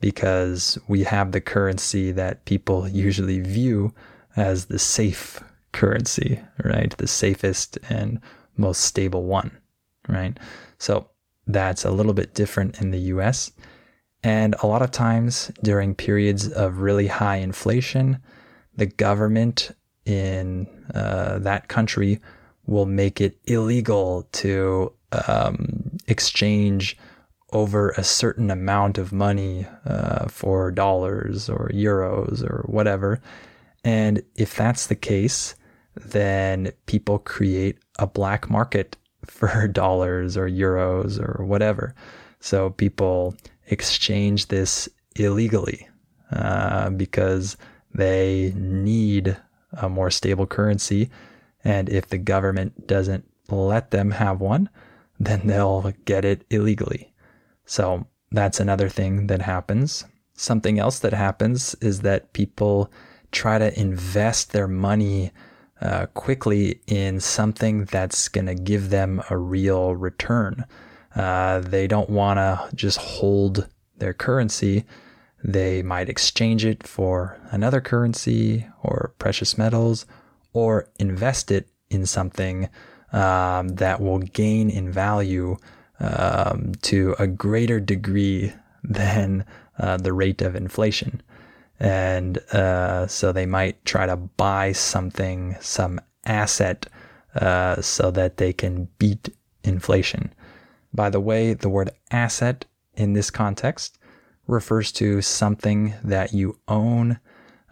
because 0.00 0.78
we 0.88 1.04
have 1.04 1.32
the 1.32 1.40
currency 1.40 2.12
that 2.12 2.44
people 2.44 2.88
usually 2.88 3.40
view 3.40 3.94
as 4.36 4.66
the 4.66 4.78
safe 4.78 5.42
currency, 5.72 6.40
right? 6.62 6.94
The 6.98 7.06
safest 7.06 7.78
and 7.88 8.20
most 8.56 8.82
stable 8.82 9.24
one, 9.24 9.50
right? 10.08 10.38
So 10.78 11.08
that's 11.46 11.84
a 11.84 11.90
little 11.90 12.12
bit 12.12 12.34
different 12.34 12.80
in 12.80 12.90
the 12.90 12.98
US. 12.98 13.52
And 14.22 14.54
a 14.62 14.66
lot 14.66 14.82
of 14.82 14.90
times 14.90 15.50
during 15.62 15.94
periods 15.94 16.48
of 16.48 16.78
really 16.78 17.06
high 17.06 17.36
inflation, 17.36 18.18
the 18.76 18.86
government 18.86 19.70
in 20.06 20.66
uh, 20.94 21.38
that 21.40 21.68
country 21.68 22.20
will 22.66 22.86
make 22.86 23.20
it 23.20 23.38
illegal 23.44 24.26
to 24.32 24.92
um, 25.28 25.98
exchange 26.06 26.96
over 27.54 27.90
a 27.90 28.04
certain 28.04 28.50
amount 28.50 28.98
of 28.98 29.12
money 29.12 29.66
uh, 29.86 30.26
for 30.26 30.70
dollars 30.70 31.48
or 31.48 31.70
euros 31.72 32.42
or 32.42 32.64
whatever. 32.68 33.20
And 33.84 34.22
if 34.34 34.56
that's 34.56 34.88
the 34.88 34.96
case, 34.96 35.54
then 35.94 36.72
people 36.86 37.18
create 37.18 37.78
a 37.98 38.06
black 38.06 38.50
market 38.50 38.96
for 39.24 39.68
dollars 39.68 40.36
or 40.36 40.48
euros 40.48 41.18
or 41.18 41.44
whatever. 41.44 41.94
So 42.40 42.70
people 42.70 43.36
exchange 43.68 44.48
this 44.48 44.88
illegally 45.16 45.88
uh, 46.32 46.90
because 46.90 47.56
they 47.94 48.52
need 48.56 49.36
a 49.72 49.88
more 49.88 50.10
stable 50.10 50.46
currency. 50.46 51.08
And 51.62 51.88
if 51.88 52.08
the 52.08 52.18
government 52.18 52.86
doesn't 52.86 53.24
let 53.48 53.92
them 53.92 54.10
have 54.10 54.40
one, 54.40 54.68
then 55.18 55.46
they'll 55.46 55.92
get 56.04 56.24
it 56.24 56.44
illegally. 56.50 57.13
So 57.66 58.06
that's 58.30 58.60
another 58.60 58.88
thing 58.88 59.26
that 59.28 59.42
happens. 59.42 60.04
Something 60.34 60.78
else 60.78 60.98
that 61.00 61.12
happens 61.12 61.74
is 61.80 62.00
that 62.00 62.32
people 62.32 62.90
try 63.30 63.58
to 63.58 63.78
invest 63.78 64.52
their 64.52 64.68
money 64.68 65.32
uh, 65.80 66.06
quickly 66.06 66.80
in 66.86 67.20
something 67.20 67.84
that's 67.84 68.28
going 68.28 68.46
to 68.46 68.54
give 68.54 68.90
them 68.90 69.22
a 69.30 69.36
real 69.36 69.94
return. 69.94 70.64
Uh, 71.14 71.60
they 71.60 71.86
don't 71.86 72.10
want 72.10 72.38
to 72.38 72.68
just 72.74 72.98
hold 72.98 73.68
their 73.98 74.14
currency. 74.14 74.84
They 75.42 75.82
might 75.82 76.08
exchange 76.08 76.64
it 76.64 76.86
for 76.86 77.38
another 77.50 77.80
currency 77.80 78.66
or 78.82 79.14
precious 79.18 79.58
metals, 79.58 80.06
or 80.52 80.88
invest 80.98 81.50
it 81.50 81.68
in 81.90 82.06
something 82.06 82.68
um, 83.12 83.68
that 83.68 84.00
will 84.00 84.18
gain 84.18 84.70
in 84.70 84.90
value 84.90 85.56
um, 86.00 86.72
to 86.82 87.14
a 87.18 87.26
greater 87.26 87.80
degree 87.80 88.52
than 88.82 89.44
uh, 89.78 89.96
the 89.96 90.12
rate 90.12 90.42
of 90.42 90.54
inflation. 90.54 91.22
And 91.80 92.38
uh, 92.52 93.06
so 93.06 93.32
they 93.32 93.46
might 93.46 93.84
try 93.84 94.06
to 94.06 94.16
buy 94.16 94.72
something, 94.72 95.56
some 95.60 96.00
asset, 96.24 96.86
uh, 97.34 97.80
so 97.80 98.10
that 98.12 98.36
they 98.36 98.52
can 98.52 98.88
beat 98.98 99.30
inflation. 99.64 100.32
By 100.92 101.10
the 101.10 101.20
way, 101.20 101.54
the 101.54 101.68
word 101.68 101.90
asset 102.10 102.64
in 102.94 103.14
this 103.14 103.30
context 103.30 103.98
refers 104.46 104.92
to 104.92 105.20
something 105.22 105.94
that 106.04 106.32
you 106.32 106.58
own 106.68 107.18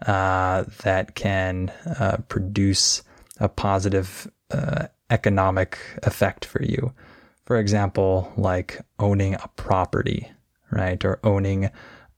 uh, 0.05 0.65
that 0.83 1.15
can 1.15 1.71
uh, 1.99 2.17
produce 2.27 3.03
a 3.39 3.47
positive 3.47 4.29
uh, 4.51 4.87
economic 5.09 5.77
effect 6.03 6.43
for 6.43 6.61
you. 6.61 6.93
For 7.45 7.57
example, 7.57 8.31
like 8.37 8.81
owning 8.99 9.35
a 9.35 9.49
property, 9.55 10.31
right? 10.71 11.03
Or 11.03 11.19
owning 11.23 11.69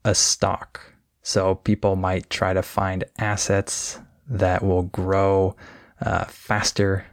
a 0.03 0.13
stock. 0.13 0.81
So 1.23 1.55
people 1.55 1.95
might 1.95 2.29
try 2.29 2.53
to 2.53 2.61
find 2.61 3.03
assets 3.17 3.99
that 4.27 4.63
will 4.63 4.83
grow 4.83 5.55
uh, 6.01 6.25
faster 6.25 7.05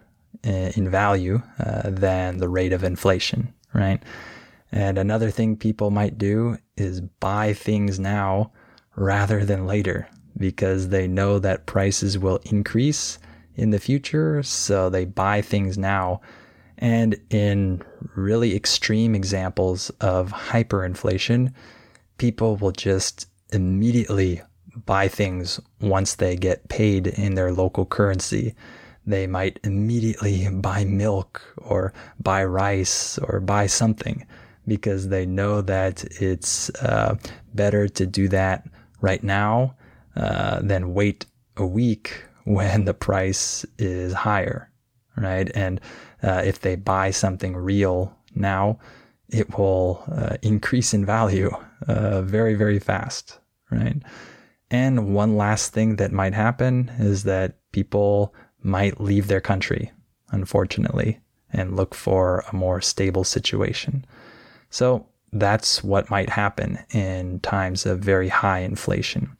in 0.44 0.90
value 0.90 1.40
uh, 1.64 1.88
than 1.90 2.38
the 2.38 2.48
rate 2.48 2.72
of 2.72 2.84
inflation, 2.84 3.52
right? 3.72 4.02
And 4.72 4.98
another 4.98 5.30
thing 5.30 5.56
people 5.56 5.90
might 5.90 6.18
do 6.18 6.58
is 6.76 7.00
buy 7.00 7.52
things 7.52 7.98
now 7.98 8.50
rather 8.96 9.44
than 9.44 9.66
later 9.66 10.08
because 10.36 10.88
they 10.88 11.06
know 11.06 11.38
that 11.38 11.66
prices 11.66 12.18
will 12.18 12.40
increase 12.44 13.18
in 13.54 13.70
the 13.70 13.78
future. 13.78 14.42
So 14.42 14.88
they 14.88 15.04
buy 15.04 15.42
things 15.42 15.76
now. 15.76 16.20
And 16.82 17.14
in 17.30 17.80
really 18.16 18.56
extreme 18.56 19.14
examples 19.14 19.90
of 20.00 20.32
hyperinflation, 20.32 21.54
people 22.18 22.56
will 22.56 22.72
just 22.72 23.28
immediately 23.52 24.42
buy 24.84 25.06
things 25.06 25.60
once 25.80 26.16
they 26.16 26.34
get 26.34 26.68
paid 26.68 27.06
in 27.06 27.36
their 27.36 27.52
local 27.52 27.86
currency. 27.86 28.56
They 29.06 29.28
might 29.28 29.60
immediately 29.62 30.48
buy 30.52 30.84
milk 30.84 31.40
or 31.56 31.92
buy 32.18 32.44
rice 32.44 33.16
or 33.18 33.38
buy 33.38 33.68
something 33.68 34.26
because 34.66 35.06
they 35.06 35.24
know 35.24 35.60
that 35.60 36.02
it's 36.20 36.68
uh, 36.82 37.14
better 37.54 37.86
to 37.86 38.06
do 38.06 38.26
that 38.26 38.68
right 39.00 39.22
now 39.22 39.76
uh, 40.16 40.60
than 40.62 40.94
wait 40.94 41.26
a 41.56 41.66
week 41.66 42.24
when 42.44 42.86
the 42.86 42.94
price 42.94 43.64
is 43.78 44.12
higher, 44.12 44.68
right? 45.16 45.48
And 45.54 45.80
uh, 46.22 46.42
if 46.44 46.60
they 46.60 46.76
buy 46.76 47.10
something 47.10 47.56
real 47.56 48.16
now, 48.34 48.78
it 49.28 49.58
will 49.58 50.04
uh, 50.10 50.36
increase 50.42 50.94
in 50.94 51.04
value 51.04 51.50
uh, 51.88 52.22
very, 52.22 52.54
very 52.54 52.78
fast, 52.78 53.38
right? 53.70 53.96
And 54.70 55.14
one 55.14 55.36
last 55.36 55.72
thing 55.72 55.96
that 55.96 56.12
might 56.12 56.34
happen 56.34 56.90
is 56.98 57.24
that 57.24 57.56
people 57.72 58.34
might 58.62 59.00
leave 59.00 59.28
their 59.28 59.40
country, 59.40 59.90
unfortunately, 60.30 61.20
and 61.52 61.76
look 61.76 61.94
for 61.94 62.44
a 62.50 62.56
more 62.56 62.80
stable 62.80 63.24
situation. 63.24 64.04
So 64.70 65.06
that's 65.32 65.82
what 65.82 66.10
might 66.10 66.30
happen 66.30 66.78
in 66.90 67.40
times 67.40 67.86
of 67.86 68.00
very 68.00 68.28
high 68.28 68.60
inflation. 68.60 69.36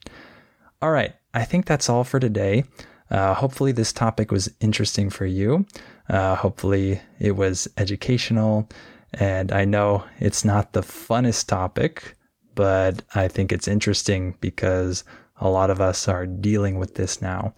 All 0.81 0.91
right, 0.91 1.15
I 1.33 1.45
think 1.45 1.67
that's 1.67 1.89
all 1.89 2.05
for 2.05 2.19
today. 2.19 2.65
Uh, 3.11 3.35
hopefully, 3.35 3.73
this 3.73 3.93
topic 3.93 4.33
was 4.33 4.51
interesting 4.61 5.11
for 5.11 5.27
you. 5.27 5.67
Uh, 6.09 6.35
hopefully, 6.35 7.01
it 7.19 7.37
was 7.37 7.69
educational. 7.77 8.69
And 9.15 9.53
I 9.53 9.65
know 9.65 10.05
it's 10.19 10.45
not 10.45 10.73
the 10.73 10.81
funnest 10.81 11.47
topic, 11.47 12.17
but 12.55 13.03
I 13.15 13.29
think 13.29 13.53
it's 13.53 13.69
interesting 13.69 14.37
because 14.41 15.05
a 15.37 15.49
lot 15.49 15.71
of 15.71 15.81
us 15.81 16.09
are 16.09 16.27
dealing 16.27 16.79
with 16.79 16.95
this 16.95 17.21
now. 17.21 17.55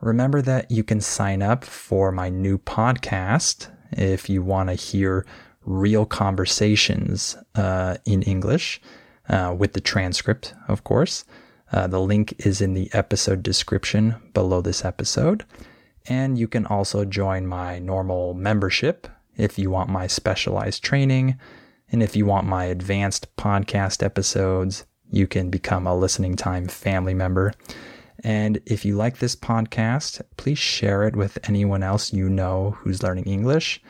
Remember 0.00 0.42
that 0.42 0.70
you 0.70 0.84
can 0.84 1.00
sign 1.00 1.42
up 1.42 1.64
for 1.64 2.12
my 2.12 2.28
new 2.28 2.58
podcast 2.58 3.68
if 3.92 4.28
you 4.28 4.42
want 4.42 4.68
to 4.68 4.74
hear 4.74 5.26
real 5.64 6.06
conversations 6.06 7.36
uh, 7.54 7.96
in 8.04 8.22
English 8.22 8.80
uh, 9.28 9.54
with 9.56 9.72
the 9.72 9.80
transcript, 9.80 10.54
of 10.68 10.84
course. 10.84 11.24
Uh, 11.72 11.86
the 11.86 12.00
link 12.00 12.34
is 12.38 12.60
in 12.60 12.74
the 12.74 12.88
episode 12.92 13.42
description 13.42 14.14
below 14.32 14.60
this 14.60 14.84
episode. 14.84 15.44
And 16.08 16.38
you 16.38 16.48
can 16.48 16.66
also 16.66 17.04
join 17.04 17.46
my 17.46 17.78
normal 17.78 18.34
membership 18.34 19.08
if 19.36 19.58
you 19.58 19.70
want 19.70 19.90
my 19.90 20.06
specialized 20.06 20.82
training. 20.82 21.38
And 21.90 22.02
if 22.02 22.16
you 22.16 22.26
want 22.26 22.46
my 22.46 22.64
advanced 22.64 23.34
podcast 23.36 24.02
episodes, 24.02 24.84
you 25.10 25.26
can 25.26 25.50
become 25.50 25.86
a 25.86 25.96
listening 25.96 26.36
time 26.36 26.68
family 26.68 27.14
member. 27.14 27.52
And 28.24 28.60
if 28.66 28.84
you 28.84 28.96
like 28.96 29.18
this 29.18 29.36
podcast, 29.36 30.22
please 30.36 30.58
share 30.58 31.04
it 31.04 31.14
with 31.14 31.38
anyone 31.48 31.82
else 31.82 32.12
you 32.12 32.28
know 32.28 32.76
who's 32.80 33.02
learning 33.02 33.24
English 33.24 33.80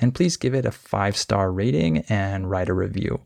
and 0.00 0.14
please 0.14 0.36
give 0.36 0.54
it 0.54 0.66
a 0.66 0.70
five 0.70 1.16
star 1.16 1.52
rating 1.52 1.98
and 2.08 2.50
write 2.50 2.68
a 2.68 2.74
review. 2.74 3.20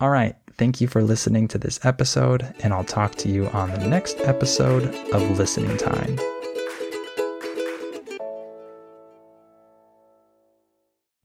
All 0.00 0.10
right, 0.10 0.36
thank 0.56 0.80
you 0.80 0.86
for 0.86 1.02
listening 1.02 1.48
to 1.48 1.58
this 1.58 1.84
episode, 1.84 2.54
and 2.60 2.72
I'll 2.72 2.84
talk 2.84 3.16
to 3.16 3.28
you 3.28 3.48
on 3.48 3.70
the 3.70 3.86
next 3.86 4.20
episode 4.20 4.94
of 5.12 5.38
Listening 5.38 5.76
Time. 5.76 6.37